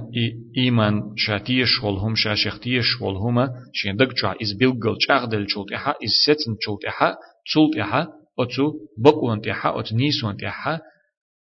إيمان 0.57 1.01
شاتيش 1.17 1.83
والهم 1.83 2.15
شاشختيش 2.15 3.01
والهما 3.01 3.49
شين 3.73 3.95
دق 3.95 4.13
چا 4.13 4.35
إز 4.41 4.53
بيلقل 4.59 4.97
چاغ 5.07 5.25
دل 5.25 5.45
چولت 5.45 5.73
اح 5.73 5.87
إز 5.87 6.11
ستن 6.23 6.55
چولت 6.63 6.85
اح 6.87 7.15
چولت 7.51 7.77
اح 7.77 8.07
اتو 8.39 8.73
بقوان 8.97 9.41
تيح 9.41 9.65
ات 9.65 9.93
نيسون 9.93 10.37
تيح 10.37 10.79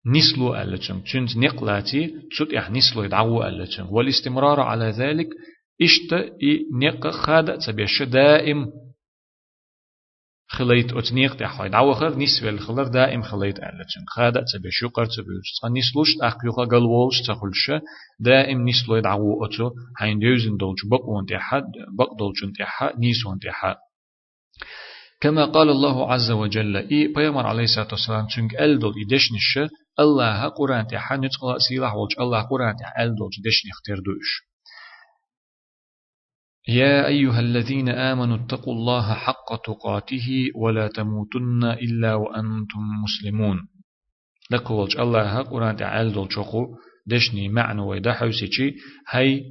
نسلو 0.07 0.55
ألتم 0.55 1.01
تنت 1.01 1.37
نقلاتي 1.37 2.15
تسوت 2.31 2.55
إح 2.55 2.71
نسلو 2.71 3.05
يدعو 3.05 3.43
ألتم 3.43 3.87
والاستمرار 3.93 4.61
على 4.61 4.85
ذلك 4.91 5.29
إشت 5.83 6.13
إي 6.13 6.67
نق 6.73 7.11
خادة 7.11 7.57
تبيش 7.57 8.03
دائم 8.03 8.73
خليت 10.49 10.93
أتنيق 10.93 11.37
تحوي 11.37 11.69
دعوة 11.69 11.95
خر 11.95 12.19
نسوي 12.19 12.49
الخلر 12.51 12.89
دائم 12.89 13.23
خليت 13.23 13.59
ألتم 13.59 14.05
خادة 14.09 14.45
تبيش 14.55 14.83
يقر 14.83 15.07
تبيش 15.07 15.49
نسلوش 15.79 16.09
أقيوخا 16.23 16.65
قلوولش 16.65 17.23
تخلش 17.27 17.73
دائم 18.21 18.69
نسلو 18.69 18.97
يدعو 18.97 19.45
أتو 19.45 19.71
حين 19.97 20.19
ديوزن 20.19 20.57
دولج 20.57 20.79
بقون 20.91 21.27
تحد 21.27 21.73
بق 21.99 22.15
دولجن 22.19 22.53
تحد 22.59 22.99
نيسون 22.99 23.39
تحد 23.39 23.77
كما 25.21 25.45
قال 25.45 25.71
الله 25.71 26.13
عز 26.13 26.31
وجل 26.31 26.77
إي 26.77 27.09
بيامر 27.09 27.47
عليه 27.47 27.65
الصلاة 27.65 27.89
والسلام 27.93 28.27
تنك 28.27 28.61
ألدل 28.61 28.93
إدشنش 29.07 29.71
الله 30.01 30.49
قرآن 30.49 30.87
تحا 30.87 31.17
نتقل 31.17 31.61
سيلاح 31.69 31.95
والج 31.95 32.15
الله 32.21 32.43
قرآن 32.43 32.77
تحا 32.77 33.03
ألدل 33.03 33.31
إدشن 33.41 33.69
اختير 33.71 33.97
دوش. 33.97 34.50
يا 36.69 37.07
أيها 37.07 37.41
الذين 37.41 37.89
آمنوا 37.89 38.37
اتقوا 38.37 38.75
الله 38.75 39.15
حق 39.15 39.63
تقاته 39.65 40.29
ولا 40.55 40.89
تموتن 40.89 41.65
إلا 41.65 42.15
وأنتم 42.15 42.81
مسلمون. 43.05 43.59
لقولج 44.51 44.97
الله 44.97 45.43
قرآن 45.43 45.77
تحا 45.77 46.03
ألدل 46.03 46.27
شخو 46.31 46.67
دشني 47.07 47.49
معنى 47.49 47.81
ويدحوسي 47.81 48.75
هاي 49.09 49.45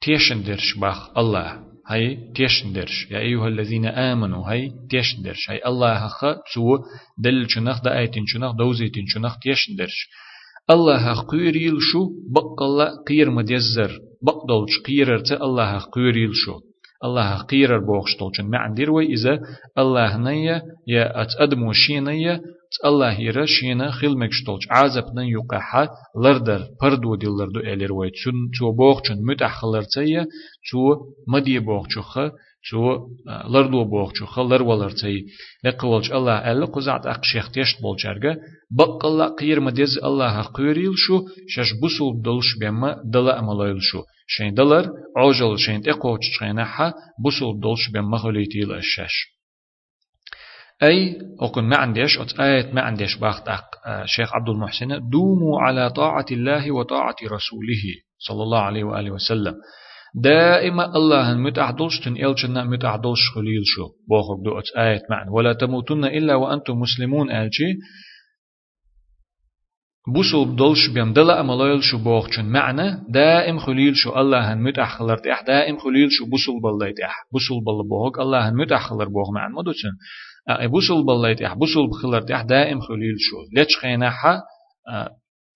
تيشن 0.00 0.42
درش 0.42 0.78
باخ 0.78 1.18
الله 1.18 1.64
هاي 1.88 2.32
تيشندرش 2.34 3.10
يا 3.10 3.18
أيها 3.18 3.48
الذين 3.48 3.86
آمنوا 3.86 4.50
هاي 4.50 4.72
تيشندرش 4.90 5.50
هاي 5.50 5.60
الله 5.66 6.08
خ 6.08 6.24
تو 6.54 6.78
دل 7.18 7.50
شنخ 7.50 7.82
دا 7.82 7.98
آيتين 7.98 8.26
شنخ 8.26 8.52
دوزيتين 8.52 9.06
شنخ 9.06 9.38
تيشندرش 9.38 10.08
الله 10.70 11.20
قيريل 11.20 11.76
شو 11.80 12.08
بقلا 12.30 12.90
قير 13.08 13.30
مديزر 13.30 14.07
بقدولش 14.22 14.78
قيررت 14.86 15.32
الله 15.32 15.78
قيريل 15.78 16.30
شو. 16.34 16.60
الله 17.04 17.42
قيرر 17.42 17.78
بوخشتولشن 17.78 18.50
معنى 18.50 18.88
وي 18.88 19.06
إذا 19.06 19.40
الله 19.78 20.16
نيا 20.16 20.62
يا 20.86 21.22
أت 21.22 21.28
أدمو 21.38 21.72
شينيا 21.72 22.40
الله 22.84 23.20
يرى 23.20 23.46
شينا 23.46 23.90
خيل 23.90 24.18
مكشتولش 24.18 24.66
عازب 24.70 25.04
نن 25.14 25.24
يقحا 25.24 25.88
لردر 26.24 26.62
پردو 26.80 27.14
دي 27.14 27.26
لردو 27.26 27.60
إلير 27.60 27.92
وي. 27.92 28.10
تون 28.10 28.34
تو 28.58 28.72
بوخشن 28.72 29.24
متأخلرتيا 29.24 30.26
تو 30.70 30.96
مدي 31.28 31.58
بوخشوخ 31.58 32.18
تو 32.70 33.08
لردو 33.48 33.84
بوخشوخ 33.84 34.38
لر 34.38 34.62
ولرتي 34.62 35.26
لقولش 35.64 36.12
الله 36.12 36.52
ألا 36.52 36.66
قزعت 36.66 37.06
أقشيخ 37.06 37.50
تيشت 37.50 37.82
بولجارغا 37.82 38.36
بقلا 38.70 39.28
قير 39.28 39.60
مديز 39.60 39.98
الله 40.04 40.42
قيريل 40.42 40.92
شو 40.96 41.20
شش 41.48 41.72
بسول 41.82 42.22
دلش 42.22 42.58
بيما 42.60 43.02
دلا 43.04 43.38
أملايل 43.38 43.82
شو. 43.82 44.02
شين 44.26 44.54
دلر 44.54 44.90
عوجل 45.16 45.58
شين 45.58 45.82
تقوش 45.82 46.20
شينها 46.38 46.94
بسول 47.24 47.60
دلش 47.60 47.90
بيما 47.92 48.18
خليتيل 48.18 48.72
الشش 48.72 49.38
أي 50.82 51.18
أقول 51.40 51.64
ما 51.64 51.76
عنديش 51.76 52.18
أت 52.18 52.40
آية 52.40 52.72
ما 52.72 52.80
عنديش 52.82 53.16
باخت 53.16 53.48
شيخ 54.04 54.34
عبد 54.34 54.48
المحسن 54.48 55.08
دوموا 55.10 55.60
على 55.60 55.90
طاعة 55.90 56.26
الله 56.30 56.72
وطاعة 56.72 57.16
رسوله 57.22 57.82
صلى 58.18 58.42
الله 58.42 58.60
عليه 58.60 58.84
وآله 58.84 59.10
وسلم 59.10 59.54
دائما 60.14 60.84
الله 60.96 61.34
متعدلش 61.34 62.00
تن 62.04 62.16
إلشنا 62.16 62.64
متعدلش 62.64 63.30
خليل 63.34 63.62
شو 63.64 63.88
بوخك 64.08 64.44
دو 64.44 64.60
آية 64.82 65.02
معنى 65.10 65.30
ولا 65.30 65.52
تموتن 65.52 66.04
إلا 66.04 66.34
وأنتم 66.34 66.78
مسلمون 66.78 67.30
ألشي 67.30 67.74
بوسل 70.14 70.44
بدولش 70.44 70.88
بيم 70.94 71.12
دلا 71.12 71.40
أملايل 71.40 71.82
شو 71.82 71.98
بوخشن 71.98 72.44
معنى 72.44 73.04
دائم 73.08 73.58
خليل 73.58 73.96
شو 73.96 74.20
الله 74.20 74.52
هن 74.52 74.62
متأخلر 74.62 75.16
تح 75.16 75.42
دائم 75.46 75.78
خليل 75.78 76.08
شو 76.10 76.26
بوسل 76.26 76.60
بالله 76.62 76.90
تح 76.90 77.14
بوسل 77.32 77.64
بالله 77.66 77.84
بوخك 77.84 78.18
الله 78.18 78.48
هن 78.48 78.54
متأخلر 78.56 79.08
بوخ 79.08 79.30
معنى 79.34 79.54
مدوشن 79.54 79.92
بوسل 80.70 81.04
بالله 81.06 81.32
تح 81.32 81.54
بوسل 81.54 81.86
بخلر 81.90 82.20
تح 82.20 82.42
دائم 82.42 82.80
خليل 82.80 83.14
شو 83.18 83.36
ليش 83.52 83.76
خيناها 83.80 84.42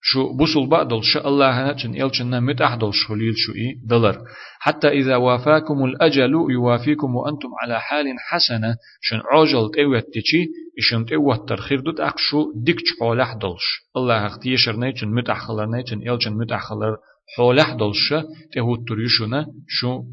شو 0.05 0.33
بوصل 0.33 0.67
بعدل 0.67 1.03
شاء 1.03 1.27
الله 1.27 1.71
نتشن 1.71 2.01
إلشن 2.03 2.43
متأحدل 2.43 2.93
شوليل 2.93 3.33
شو 3.37 3.53
إي 3.53 3.79
دلر. 3.83 4.17
حتى 4.59 4.87
إذا 4.87 5.15
وافاكم 5.15 5.85
الأجل 5.85 6.33
يوافيكم 6.49 7.15
وأنتم 7.15 7.49
على 7.61 7.81
حال 7.81 8.05
حسنة 8.19 8.75
شن 9.01 9.21
عجل 9.31 9.71
تيوت 9.73 10.03
تشي 10.03 10.43
إشن 10.79 11.05
تيوت 11.05 11.49
ترخير 11.49 11.79
دوت 11.79 11.99
أقشو 11.99 12.53
ديكش 12.55 12.83
حولح 12.99 13.33
دلش 13.33 13.65
الله 13.97 14.25
اختيشر 14.25 14.75
نيتشن 14.75 15.07
متأخلر 15.07 15.65
نيتشن 15.65 16.09
إلشن 16.09 16.33
متأخلر 16.33 16.97
حولح 17.37 17.73
دلش 17.73 18.13
تهوت 18.53 18.79
تريشنا 18.87 19.45
شو 19.67 20.03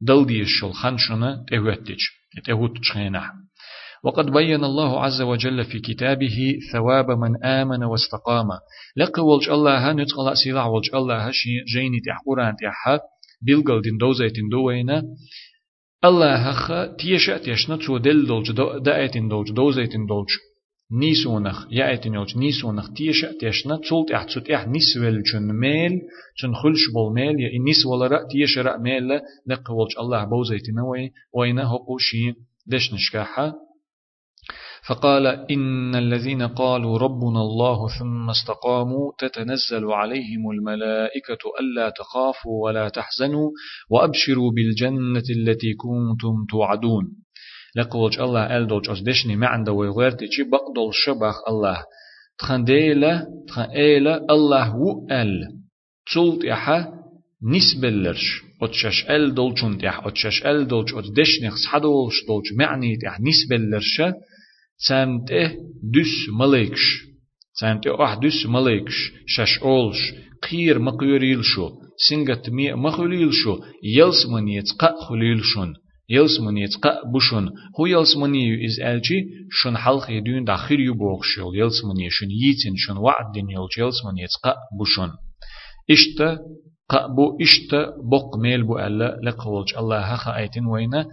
دل 0.00 0.26
ديش 0.26 0.48
شل 0.60 0.72
خنشنا 0.72 1.44
تهوت 1.50 1.78
تش 1.78 2.04
تهوت 2.46 2.78
تشخينه. 2.78 3.43
وقد 4.04 4.30
بين 4.30 4.64
الله 4.64 5.04
عز 5.04 5.22
وجل 5.22 5.64
في 5.64 5.78
كتابه 5.80 6.58
ثواب 6.72 7.10
من 7.10 7.44
آمن 7.44 7.84
واستقام. 7.84 8.48
لقى 8.96 9.26
ولج 9.26 9.48
الله 9.50 9.92
نتقل 9.92 10.36
سيلا 10.36 10.64
ولج 10.64 10.94
الله 10.94 11.30
جيني 11.74 12.00
تحقران 12.06 12.54
تحا 12.56 13.00
بيلقل 13.42 13.82
دين 13.82 13.96
دوزيتين 13.98 14.48
دوينا 14.48 15.02
الله 16.04 16.52
خ 16.52 16.72
تيشا 16.98 17.38
تيشنا 17.38 17.76
تو 17.76 17.98
دل 17.98 18.26
دولج 18.26 18.52
دائتين 18.84 19.28
دولج 19.28 19.52
دوزيتين 19.52 20.06
دولج 20.06 20.28
نيسونخ 20.92 21.66
يأتين 21.70 22.14
يولج 22.14 22.38
نيسونخ 22.38 22.92
تيشا 22.92 23.32
تيشنا 23.40 23.76
تولت 23.76 24.10
اح 24.10 24.24
تسوت 24.24 24.50
اح 24.50 24.68
نسول 24.68 25.22
چون 25.22 25.52
ميل 25.60 26.00
چون 26.38 26.54
خلش 26.54 26.82
بول 26.94 27.14
ميل 27.14 27.40
يا 27.40 27.58
نيس 27.64 27.86
ولا 27.86 28.06
رأ 28.06 28.28
تيشا 28.28 28.62
رأ 28.62 28.76
ميل. 28.76 29.08
لقى 29.46 29.74
ولج 29.74 29.92
الله 29.98 30.24
بوزيتين 30.24 30.80
وين 30.80 31.10
وين 31.34 31.58
هقو 31.58 31.98
شي 31.98 32.32
دش 32.66 32.94
نشكاحة. 32.94 33.63
فقال 34.88 35.26
إن 35.26 35.94
الذين 35.94 36.42
قالوا 36.42 36.98
ربنا 36.98 37.40
الله 37.40 37.88
ثم 37.98 38.30
استقاموا 38.30 39.12
تتنزل 39.18 39.84
عليهم 39.92 40.50
الملائكة 40.50 41.38
ألا 41.60 41.90
تخافوا 41.90 42.64
ولا 42.64 42.88
تحزنوا 42.88 43.50
وأبشروا 43.90 44.52
بالجنة 44.52 45.24
التي 45.36 45.74
كنتم 45.74 46.46
توعدون. 46.50 47.24
لقولج 47.76 48.18
الله 48.20 48.56
ألدوج 48.56 48.90
أصدشني 48.90 49.36
معند 49.36 49.68
ويغيرتي 49.68 50.26
چي 50.28 50.42
بقدل 50.42 50.90
شبخ 50.92 51.48
الله 51.48 51.84
تخن 52.38 52.64
ديلا 52.64 53.26
تخن 53.48 53.62
إيلا 53.62 54.26
الله 54.30 54.76
وأل 54.76 55.48
تولت 56.14 56.44
إحا 56.44 56.92
نسبلرش 57.42 58.42
أتشش 58.62 59.10
أل 59.10 59.34
دولجون 59.34 59.78
تح 59.78 60.06
أتشش 60.06 60.46
أل 60.46 60.68
دولج 60.68 60.94
أتدشني 60.94 61.50
خصحدولش 61.50 62.14
دولج 62.28 62.46
معني 62.58 62.96
تح 62.96 63.18
نسبلرش 63.20 64.02
سامته 64.76 65.46
دس 65.82 66.28
ملكش 66.40 67.04
سامته 67.60 68.04
أح 68.04 68.14
دس 68.14 68.46
ملكش 68.46 69.12
شش 69.26 69.58
أولش 69.62 70.14
قير 70.50 70.78
مقيريل 70.78 71.44
شو 71.44 71.70
سنجت 72.08 72.50
مي 72.50 72.72
مخليل 72.72 73.32
شو 73.32 73.58
يلس 73.82 74.26
من 74.26 74.48
يتقى 74.48 74.94
خليل 75.08 75.44
شون 75.44 75.74
يلس 76.08 76.40
من 76.40 76.56
يتقى 76.56 77.02
بشون 77.14 77.50
هو 77.80 77.86
يلس 77.86 78.16
من 78.16 78.34
يز 78.34 78.80
ألجي 78.80 79.24
شون 79.50 79.76
حلق 79.76 80.10
يدون 80.10 80.44
داخل 80.44 80.80
يبوغشل 80.80 81.42
يلس 81.54 81.84
من 81.84 82.00
يشون 82.00 82.28
يتن 82.30 82.76
شون 82.76 82.96
وعد 82.96 83.32
دين 83.34 83.50
يلج 83.50 83.78
يلس 83.78 84.04
من 84.04 84.18
يتقى 84.18 84.56
بشون 84.80 85.10
إشتا 85.90 86.38
قبو 86.88 87.38
إشتا 87.42 87.86
بق 88.10 88.36
ميل 88.36 88.62
بو 88.62 88.78
ألا 88.78 89.20
لقولج 89.22 89.74
الله 89.78 90.00
هخا 90.00 90.36
أيتن 90.36 90.66
وينا 90.66 91.06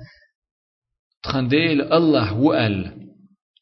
تخنديل 1.24 1.82
الله 1.82 2.34
وأل 2.34 2.98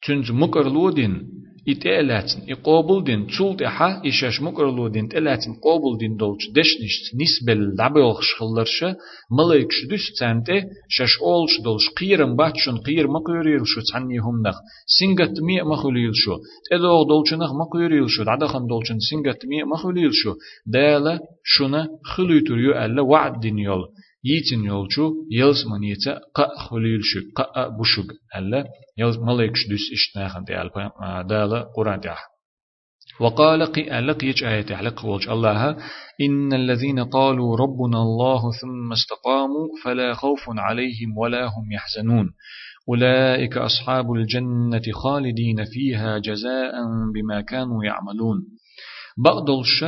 تنج 0.07 0.31
مكر 0.31 0.69
لودين 0.69 1.39
إتألاتن 1.69 2.39
إقابل 2.51 3.03
دين 3.03 3.27
تولت 3.27 3.61
إحا 3.61 4.01
إشاش 4.05 4.41
مقرلو 4.41 4.87
دين 4.87 5.07
تألاتن 5.07 5.53
قابل 5.63 5.97
دين 5.99 6.17
دولش 6.17 6.49
دشنش 6.55 6.95
نسبة 7.21 7.53
لدعبيوخ 7.53 8.21
شخلرشة 8.21 8.95
ملايك 9.37 9.71
شدوش 9.71 10.11
تانتي 10.19 10.63
شاش 10.89 11.19
أولش 11.21 11.61
دولش 11.63 11.89
قيرم 11.89 12.35
باتشون 12.35 12.77
قير 12.77 13.07
مقيريل 13.07 13.61
شو 13.65 13.81
تعني 13.91 14.17
هم 14.19 14.41
نخ. 14.47 14.55
سنگت 14.99 15.41
مية 15.41 15.63
مخليل 15.63 16.11
شو. 16.13 16.35
تدوغ 16.71 17.07
دولشنخ 17.07 17.51
مقيريل 17.61 18.09
شو. 18.09 18.23
دعدخن 18.23 18.67
دولشن 18.67 18.99
سنگت 18.99 19.45
مية 19.45 19.63
مخليل 19.63 20.13
شو. 20.13 20.33
دالا 20.65 21.19
شونا 21.43 21.87
خليتو 22.05 22.53
يو 22.55 22.71
ألا 22.71 23.01
وعد 23.01 23.39
دين 23.39 23.59
يول 23.59 23.87
يتن 24.23 24.63
يولچو 24.63 25.13
يلس 25.31 25.65
منيتا 25.71 26.19
قا 26.35 26.47
خليل 26.57 26.99
شو 27.03 27.19
قا 27.35 27.67
بوشوغ 27.67 28.05
ألا 28.35 28.65
يلس 28.97 29.17
ملايك 29.17 29.55
شدوس 29.55 29.91
اشتناخن 29.93 30.43
دي 30.43 30.61
ألبا 30.61 30.91
دالا 31.29 31.59
قرآن 31.75 31.99
دي 31.99 32.09
وقال 33.19 33.65
قي 33.65 33.99
ألق 33.99 34.23
يج 34.23 34.43
آية 34.43 34.75
علق 34.75 35.05
والج 35.05 35.29
الله 35.29 35.77
إن 36.21 36.53
الذين 36.53 36.99
قالوا 37.03 37.57
ربنا 37.57 38.01
الله 38.01 38.41
ثم 38.61 38.91
استقاموا 38.91 39.67
فلا 39.83 40.13
خوف 40.13 40.39
عليهم 40.47 41.17
ولا 41.17 41.45
هم 41.45 41.71
يحزنون 41.71 42.29
أولئك 42.89 43.57
أصحاب 43.57 44.11
الجنة 44.13 44.81
خالدين 44.93 45.65
فيها 45.65 46.17
جزاء 46.17 46.73
بما 47.13 47.41
كانوا 47.41 47.83
يعملون 47.83 48.37
بقدلش 49.17 49.85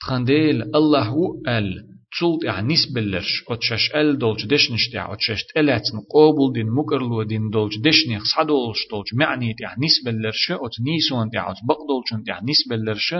تخنديل 0.00 0.62
الله 0.62 1.14
أل 1.48 1.91
تولت 2.18 2.44
يعني 2.44 2.74
نسبلش 2.74 3.44
أتشش 3.48 3.90
أل 3.94 4.18
دولج 4.18 4.46
دشنش 4.46 4.88
تاع 4.92 5.12
أتشش 5.12 5.44
تلاتن 5.54 5.98
قابل 6.14 6.52
دين 6.54 6.70
مقرلو 6.70 7.22
دين 7.22 7.50
دولج 7.50 7.78
دشنيخ 7.78 8.22
صدولش 8.24 8.78
دولج 8.90 9.14
معني 9.14 9.54
تاع 9.58 9.74
نسبلش 9.78 10.50
أت 10.50 10.80
نيسون 10.80 11.30
تاع 11.30 11.50
أت 11.50 11.56
بقدولش 11.68 12.26
تاع 12.26 12.40
نسبلش 12.42 13.14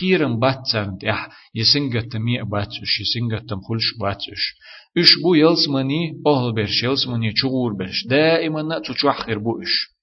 قيرن 0.00 0.38
باتسان 0.40 0.98
تاع 1.00 1.28
يسنجت 1.54 2.16
مي 2.16 2.42
باتش 2.42 3.00
يسنجت 3.00 3.52
مخلش 3.52 3.98
باتش 4.00 4.54
إش 4.98 5.10
بو 5.22 5.34
يلسمني 5.34 6.22
أهل 6.26 6.54
برش 6.54 6.82
يلسمني 6.82 7.32
چغور 7.32 7.72
برش 7.72 8.06
دائما 8.06 8.78
تشوحخر 8.78 9.38
بو 9.38 9.62
إش 9.62 9.93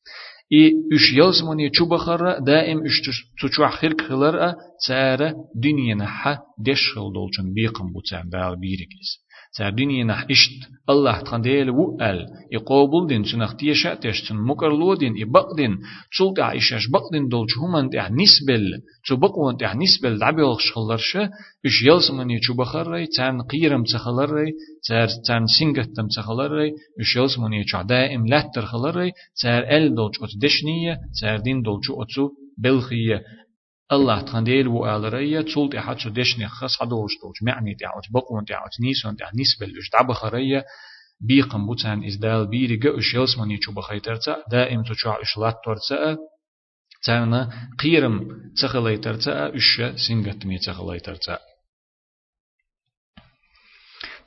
إي 0.52 0.72
إش 0.92 1.12
يلزمني 1.12 1.70
چوبخر 1.70 2.38
دائم 2.38 2.78
إش 2.84 3.00
تشوحخر 3.42 3.94
خلر 4.08 4.54
تسارة 4.80 5.34
دنيا 5.54 5.94
نحا 5.94 6.38
دشخل 6.58 7.12
دولچن 7.12 7.54
بيقم 7.54 7.92
بوتسان 7.92 8.28
دال 8.28 8.60
بيركيس 8.60 9.26
سرديني 9.51 10.03
نح 10.03 10.25
إشت 10.31 10.59
الله 10.89 11.21
تخنديل 11.21 11.69
وقال 11.69 12.27
يقابل 12.51 13.07
دين 13.07 13.23
سنخ 13.23 13.55
تيشا 13.55 13.95
تشتن 13.95 14.35
مكرلو 14.35 14.93
دين 14.93 15.13
إبقدين 15.21 15.77
تسولت 16.11 16.39
عيشاش 16.39 16.87
بقدين 16.87 17.27
دولش 17.27 17.57
همان 17.57 17.89
تع 17.89 18.07
نسبل 18.07 18.81
تو 19.07 19.15
بقوان 19.15 19.57
تع 19.57 19.73
نسبل 19.73 20.19
دعبيل 20.19 20.55
شخلرشا 20.59 21.29
إش 21.65 21.83
يلسمني 21.83 22.39
چو 22.39 22.53
بخرري 22.53 23.07
تان 23.07 23.41
قيرم 23.41 23.83
تخلري 23.83 24.51
تار 24.87 25.07
تان 25.27 25.45
سنگتم 25.59 26.07
تخلري 26.15 26.71
إش 27.01 27.15
يلسمني 27.15 27.63
چو 27.63 27.81
دائم 27.81 28.25
لاتر 28.27 28.65
خلري 28.65 29.11
تار 29.41 29.63
ال 29.77 29.95
دولش 29.95 30.17
أت 30.23 30.33
دشنية 30.41 30.99
تار 31.21 31.39
دين 31.39 31.61
دولش 31.61 31.87
أتو 31.91 32.29
بلخية 32.57 33.23
الله 33.91 34.21
تخنديل 34.21 34.67
وآلرية 34.67 35.41
تولت 35.41 35.75
إحد 35.75 35.99
شو 35.99 36.09
دشني 36.09 36.47
خاص 36.47 36.81
عدوش 36.81 37.11
دوش 37.23 37.43
معني 37.43 37.75
تعوت 37.75 38.03
بقون 38.11 38.45
تعوت 38.45 38.81
نيسون 38.81 39.15
تع 39.15 39.29
نسبة 39.35 39.65
لش 39.65 39.89
دعبخرية 39.93 40.65
بيقم 41.21 41.65
بوتان 41.65 42.03
إزدال 42.03 42.47
بيري 42.47 42.79
إش 42.85 43.13
يلسمني 43.13 43.57
شو 43.61 43.71
بخيترتا 43.71 44.35
دائم 44.51 44.83
تشوع 44.83 45.21
إشلات 45.21 45.55
تورتا 45.65 46.17
تانا 47.05 47.69
قيرم 47.79 48.27
تخليترتا 48.61 49.55
إش 49.55 49.81
سنگتمي 50.07 50.57
تخليترتا 50.57 51.39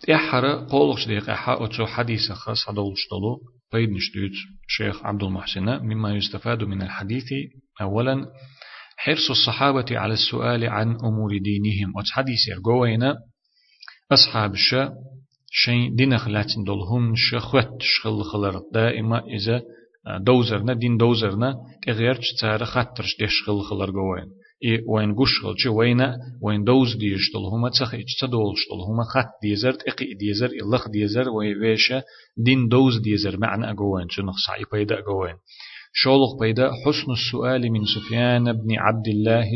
تحرى 0.07 0.67
قولش 0.71 1.07
ديق 1.07 1.31
أحا 1.31 1.65
أتو 1.65 1.87
حديث 1.87 2.33
خاص 2.33 2.69
عدولش 2.69 3.09
دلو 3.11 3.41
بيد 3.73 3.91
نشتوت 3.91 4.33
شيخ 4.69 5.07
عبد 5.07 5.23
المحسن 5.23 5.65
مما 5.65 6.17
يستفاد 6.17 6.63
من 6.63 6.83
الحديث 6.83 7.33
أولا 7.81 8.27
حرص 8.97 9.31
الصحابة 9.31 9.87
على 9.91 10.13
السؤال 10.13 10.65
عن 10.65 10.89
أمور 10.89 11.39
دينهم. 11.39 11.93
وتحديث 11.97 12.49
يرجوين 12.49 13.15
أصحاب 14.13 14.53
الشا 14.53 14.93
شيء 15.51 15.95
دين 15.97 16.19
خلاتين 16.19 16.65
دولهم 16.65 17.13
شخوت 17.17 17.69
شخل 17.81 18.23
خلر 18.23 18.63
دائما 18.73 19.19
إذا 19.19 19.63
دوزرنا 20.21 20.75
دين 20.75 20.97
دوزرنا 20.97 21.57
تغير 21.87 22.21
تار 22.41 22.65
خطرش 22.65 23.17
ديش 23.19 23.43
خل 23.47 23.61
خلر 23.61 23.91
جوين 23.91 24.29
إي 24.65 24.85
وين 24.89 25.15
قش 25.15 25.41
خلش 25.43 25.67
وين 25.67 26.01
وين 26.43 26.65
دوز 26.65 26.97
ديش 26.97 27.33
دولهما 27.35 27.69
تخ 27.69 27.95
إيش 27.95 28.17
تدولش 28.21 28.61
دولهما 28.71 29.05
خط 29.05 29.31
ديزر 29.43 29.77
إقي 29.89 30.15
ديزر 30.15 30.51
إلخ 30.63 30.89
ديزر 30.89 31.29
ويشا 31.29 32.03
دين 32.37 32.69
دوز 32.69 32.99
ديزر 32.99 33.37
معنى 33.39 33.75
جوين 33.75 34.09
شنخ 34.11 34.35
صعيب 34.47 34.67
يدا 34.75 35.01
جوين 35.01 35.37
شولخ 35.97 36.39
بيدا 36.41 36.71
حسن 36.73 37.13
السؤال 37.13 37.73
من 37.73 37.81
سفيان 37.85 38.53
بن 38.53 38.79
عبد 38.79 39.09
الله 39.09 39.47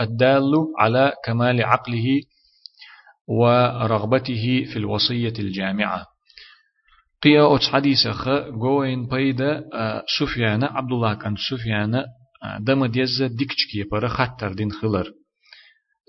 الدال, 0.00 0.58
على 0.78 1.12
كمال 1.24 1.62
عقله 1.62 2.06
ورغبته 3.28 4.64
في 4.72 4.76
الوصية 4.76 5.32
الجامعة. 5.38 6.06
قيا 7.22 7.42
أوتس 7.42 7.68
حديث 7.68 8.08
خ 8.08 8.28
جوين 8.48 9.06
بيدا 9.06 9.64
سفيان 10.18 10.64
عبد 10.64 10.92
الله 10.92 11.14
كان 11.14 11.34
سفيان 11.50 12.04
دم 12.60 12.86
ديز 12.86 13.22
ديكتشكي 13.22 13.82
بر 13.92 14.08
خطر 14.08 14.52
دين 14.52 14.72
خلر. 14.72 15.12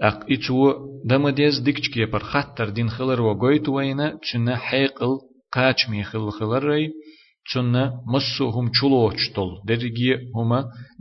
أق 0.04 0.26
إتو 0.32 0.74
دم 1.06 1.30
ديز 1.30 1.60
ديكتشكي 1.60 2.06
بر 2.06 2.20
خطر 2.20 2.70
دين 2.70 2.90
خلر 2.90 3.22
وجويت 3.22 3.70
وينا 3.70 4.20
تشنا 4.22 4.58
حيقل 4.58 5.18
قاچ 5.52 5.90
مي 5.90 6.04
خل 6.04 6.32
خلر 6.32 6.90
چون 7.48 7.92
مسو 8.08 8.52
هم 8.52 8.72
چلوچ 8.82 9.20
دل 9.36 9.50
درگی 9.68 10.14
هما 10.36 10.60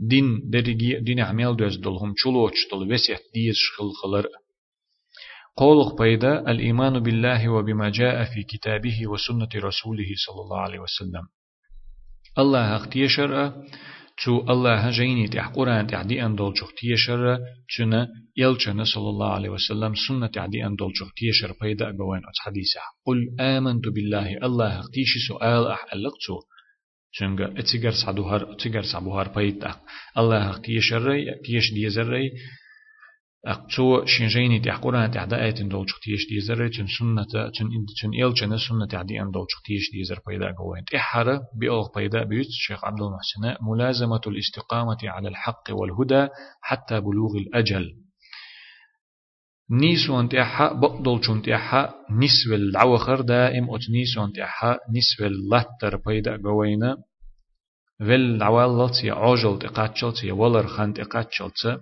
دین 0.09 0.49
درگی 0.49 0.99
دین 0.99 1.19
عمل 1.19 1.55
دوز 1.55 1.81
دل 1.81 1.97
هم 2.01 2.13
چلوچ 2.23 2.53
دل 2.71 2.93
وسيح 2.93 3.19
ديز 3.33 3.57
خل 3.77 3.89
خلر 4.01 4.25
قولق 5.57 6.01
بيدا 6.01 6.51
الإيمان 6.51 6.99
بالله 6.99 7.49
وبما 7.49 7.89
جاء 7.89 8.23
في 8.23 8.43
كتابه 8.43 9.07
وسنة 9.07 9.49
رسوله 9.55 10.09
صلى 10.25 10.41
الله 10.41 10.59
عليه 10.59 10.79
وسلم 10.79 11.27
الله 12.37 12.75
اختيشر 12.75 13.53
تو 14.23 14.51
الله 14.51 14.89
جيني 14.89 15.27
تح 15.27 15.47
قرآن 15.47 15.87
تعدي 15.87 16.25
أن 16.25 16.35
دول 16.35 16.53
جختي 16.53 16.97
شر 16.97 17.39
تنا 17.77 18.07
يلجنا 18.37 18.83
صلى 18.83 19.09
الله 19.09 19.33
عليه 19.33 19.49
وسلم 19.49 19.93
سنة 20.07 20.27
تعدي 20.27 20.65
أن 20.65 20.75
دول 20.75 20.93
جختي 20.93 21.31
شر 21.31 21.53
بيدا 21.61 21.91
جوان 21.91 22.21
حديثة 22.39 22.79
قل 23.05 23.35
آمنت 23.39 23.87
بالله 23.87 24.37
الله 24.43 24.79
اختيش 24.79 25.27
سؤال 25.27 25.67
أح 25.67 25.85
ألقتو 25.93 26.39
چونگا 27.17 27.45
اتیگر 27.59 27.91
سعدوهر 27.91 28.51
اتیگر 28.51 28.81
سعبوهر 28.81 29.27
بيدا 29.27 29.75
الله 30.17 30.49
اختيش 30.49 30.89
شر 30.89 31.15
كيش 31.45 31.73
ديزري 31.73 32.31
أقصو 33.45 34.05
شنجيني 34.05 34.59
تح 34.59 34.77
قرآن 34.77 35.11
تح 35.11 35.23
دائت 35.23 35.61
دول 35.61 35.85
تيش 36.03 36.27
ديزر 36.29 36.67
تن 36.67 36.87
سنة 36.99 37.23
تن 37.23 37.67
تن 38.01 38.13
إل 38.23 38.33
تن 38.33 38.57
سنة 38.57 38.85
تعدي 38.85 39.21
أن 39.21 39.31
دول 39.31 39.45
تيش 39.65 39.91
ديزر 39.91 40.19
بيدا 40.27 40.51
قوين 40.57 40.83
إحرى 40.95 41.39
بأوغ 41.59 41.87
بيدا 41.95 42.23
بيت 42.23 42.47
الشيخ 42.47 42.85
عبد 42.85 43.01
المحسن 43.01 43.63
ملازمة 43.71 44.21
الاستقامة 44.27 44.97
على 45.03 45.27
الحق 45.27 45.63
والهدى 45.69 46.27
حتى 46.61 46.99
بلوغ 46.99 47.37
الأجل. 47.37 48.05
نيسو 49.71 50.19
انت 50.19 50.35
إحا 50.35 50.73
بقدل 50.73 51.21
چون 51.21 51.49
إحا 51.49 51.93
نسو 52.11 52.55
العوخر 52.55 53.21
دائم 53.21 53.75
ات 53.75 53.89
نيسو 53.89 54.25
انت 54.25 54.39
إحا 54.39 54.77
نسو 54.95 55.25
اللاتر 55.25 55.95
بيدا 56.05 56.41
قوينا 56.43 56.97
ول 58.01 58.43
عوال 58.43 58.77
لطي 58.77 59.09
عوجل 59.09 59.59
تقاتشل 59.59 60.31
ولر 60.31 60.67
خانت 60.67 61.01
تقاتشل 61.01 61.51
بقدل 61.51 61.79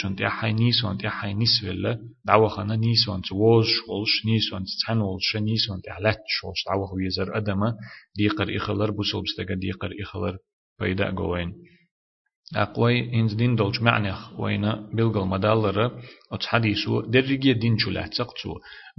چون 0.00 0.16
تي 0.16 0.28
حي 0.28 0.52
نيسون 0.52 0.98
تي 0.98 1.08
حي 1.08 1.34
نسويلا 1.34 1.98
دعوة 2.24 2.48
خنا 2.48 2.76
نيسون 2.76 3.22
تولش 3.22 3.68
ولش 3.88 4.26
نيسون 4.26 4.64
تتحن 4.64 5.00
ولش 5.00 5.36
نيسون 5.36 5.80
تي 5.82 5.90
علت 5.90 6.20
شولش 6.26 6.64
دعوة 6.68 6.94
ويزر 6.94 7.36
أدما 7.36 7.76
ديقر 8.16 8.56
إخلر 8.56 8.90
بوسول 8.90 9.22
بستغا 9.22 9.54
ديقر 9.54 9.90
إخلر 10.02 10.38
بيدا 10.80 11.10
قوين 11.14 11.54
أقوي 12.56 13.14
إنز 13.14 13.34
دين 13.34 13.56
دولش 13.56 13.80
معنخ 13.80 14.40
وينا 14.40 14.90
بلغل 14.94 15.26
مدالر 15.28 16.02
أتس 16.32 16.46
حديثو 16.46 17.00
درجي 17.00 17.52
دين 17.52 17.76
چولاتسق 17.76 18.28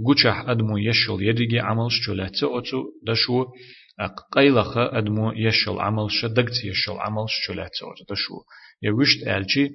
قوشح 0.05 0.49
أدمو 0.49 0.77
يشل 0.77 1.17
يدرجي 1.21 1.59
عملش 1.59 1.93
چولاتس 2.05 2.43
أتسو 2.43 2.83
دشو 3.07 3.45
قيلخ 4.31 4.77
أدمو 4.77 5.31
يشل 5.31 5.79
عملش 5.79 6.25
دقت 6.25 6.63
يشل 6.65 6.97
عملش 6.99 7.33
چولاتس 7.47 7.83
أتسو 7.83 8.05
دشو 8.09 8.35
يوشت 8.83 9.27
ألشي 9.27 9.69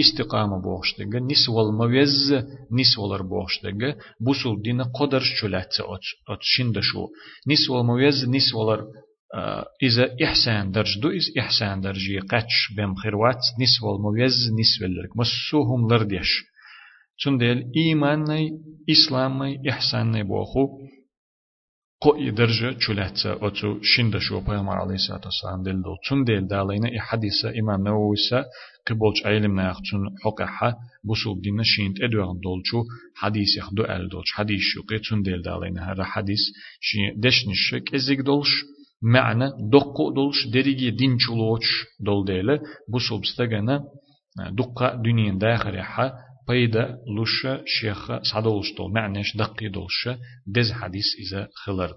استقامة 0.00 0.62
بوشتغ 0.62 1.18
نسوال 1.30 1.74
مويز 1.78 2.34
نسوالر 2.72 3.22
بوشتغ 3.22 3.92
بوسول 4.20 4.62
دين 4.62 4.82
قدر 4.82 5.20
شلات 5.20 5.74
أت 5.80 6.06
أت 6.28 6.38
شندشو 6.40 7.06
نسوال 7.48 7.86
مويز 7.86 8.28
نسوالر 8.28 8.84
إذا 9.82 10.16
إحسان 10.24 10.70
درج 10.70 11.00
دو 11.02 11.08
إز 11.10 11.26
إحسان 11.38 11.80
درج 11.80 12.18
قتش 12.30 12.56
بهم 12.76 12.94
خيروات 12.94 13.42
نسوال 13.62 14.02
مويز 14.02 14.36
نسوال 14.60 14.90
لرك 14.94 15.12
مسوهم 15.16 15.88
لرديش. 15.90 16.30
تندل 17.24 17.64
إيماني 17.76 18.50
إسلامي 18.90 19.70
إحساني 19.70 20.22
بوخو. 20.22 20.68
قو 22.00 22.30
درجة 22.30 22.78
چلاتسا 22.78 23.38
أتو 23.46 23.78
شند 23.82 24.18
شو 24.18 24.40
پیغمبر 24.40 24.76
عليه 24.78 24.94
الصلاة 24.94 25.20
والسلام 25.24 25.62
دل 25.62 25.82
دول 25.82 25.96
چون 26.04 26.24
دل 26.24 26.46
دالينا 26.46 26.88
إي 26.88 27.00
حديثة 27.00 27.48
إمام 27.60 27.84
نووي 27.84 28.16
سا 28.30 28.44
كبولش 28.86 29.26
علم 29.26 29.60
ناخشون 29.60 30.00
حقها 30.24 30.76
بوسول 31.04 31.40
دينا 31.40 31.62
شينت 31.62 32.00
إدوغن 32.00 32.40
دولچو 32.44 32.84
حديث 33.14 33.56
يخ 33.58 33.74
دو 33.74 33.82
أل 33.82 34.08
دولش 34.08 34.32
حديث 34.32 34.60
شو 34.60 34.82
قي 34.82 34.98
دل 35.22 35.42
دالينا 35.42 35.92
هر 35.92 36.04
حديث 36.04 36.42
شي 36.80 36.98
دشنش 37.16 37.74
كزيك 37.86 38.20
دولش 38.20 38.48
معنى 39.02 39.50
دقو 39.72 40.10
دولش 40.14 40.46
دريجي 40.54 40.90
دين 40.90 41.18
چلوش 41.18 41.66
دول 42.00 42.24
ديله 42.24 42.60
بوسول 42.92 43.20
بستغنا 43.20 43.84
دقا 44.58 44.94
دنيا 44.94 45.32
داخل 45.32 45.82
حا 45.82 46.12
بيدا 46.48 46.98
لوشا 47.16 47.62
شيخ 47.66 48.22
سعدولش 48.22 48.72
دول 48.76 48.92
معنيش 48.92 49.36
دقي 49.36 49.68
دولش 49.68 50.08
دز 50.46 50.72
حديث 50.72 51.04
إذا 51.18 51.48
خلر 51.54 51.92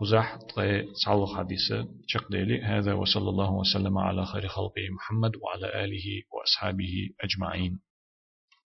قزح 0.00 0.38
طي 0.56 0.84
صعلو 1.04 1.26
حديثة 1.26 1.88
شق 2.06 2.30
ديلي 2.30 2.62
هذا 2.62 2.92
وصلى 2.92 3.28
الله 3.30 3.52
وسلم 3.52 3.98
على 3.98 4.26
خير 4.26 4.48
خلقه 4.48 4.82
محمد 4.96 5.32
وعلى 5.36 5.84
آله 5.84 6.22
وأصحابه 6.32 7.08
أجمعين 7.20 7.78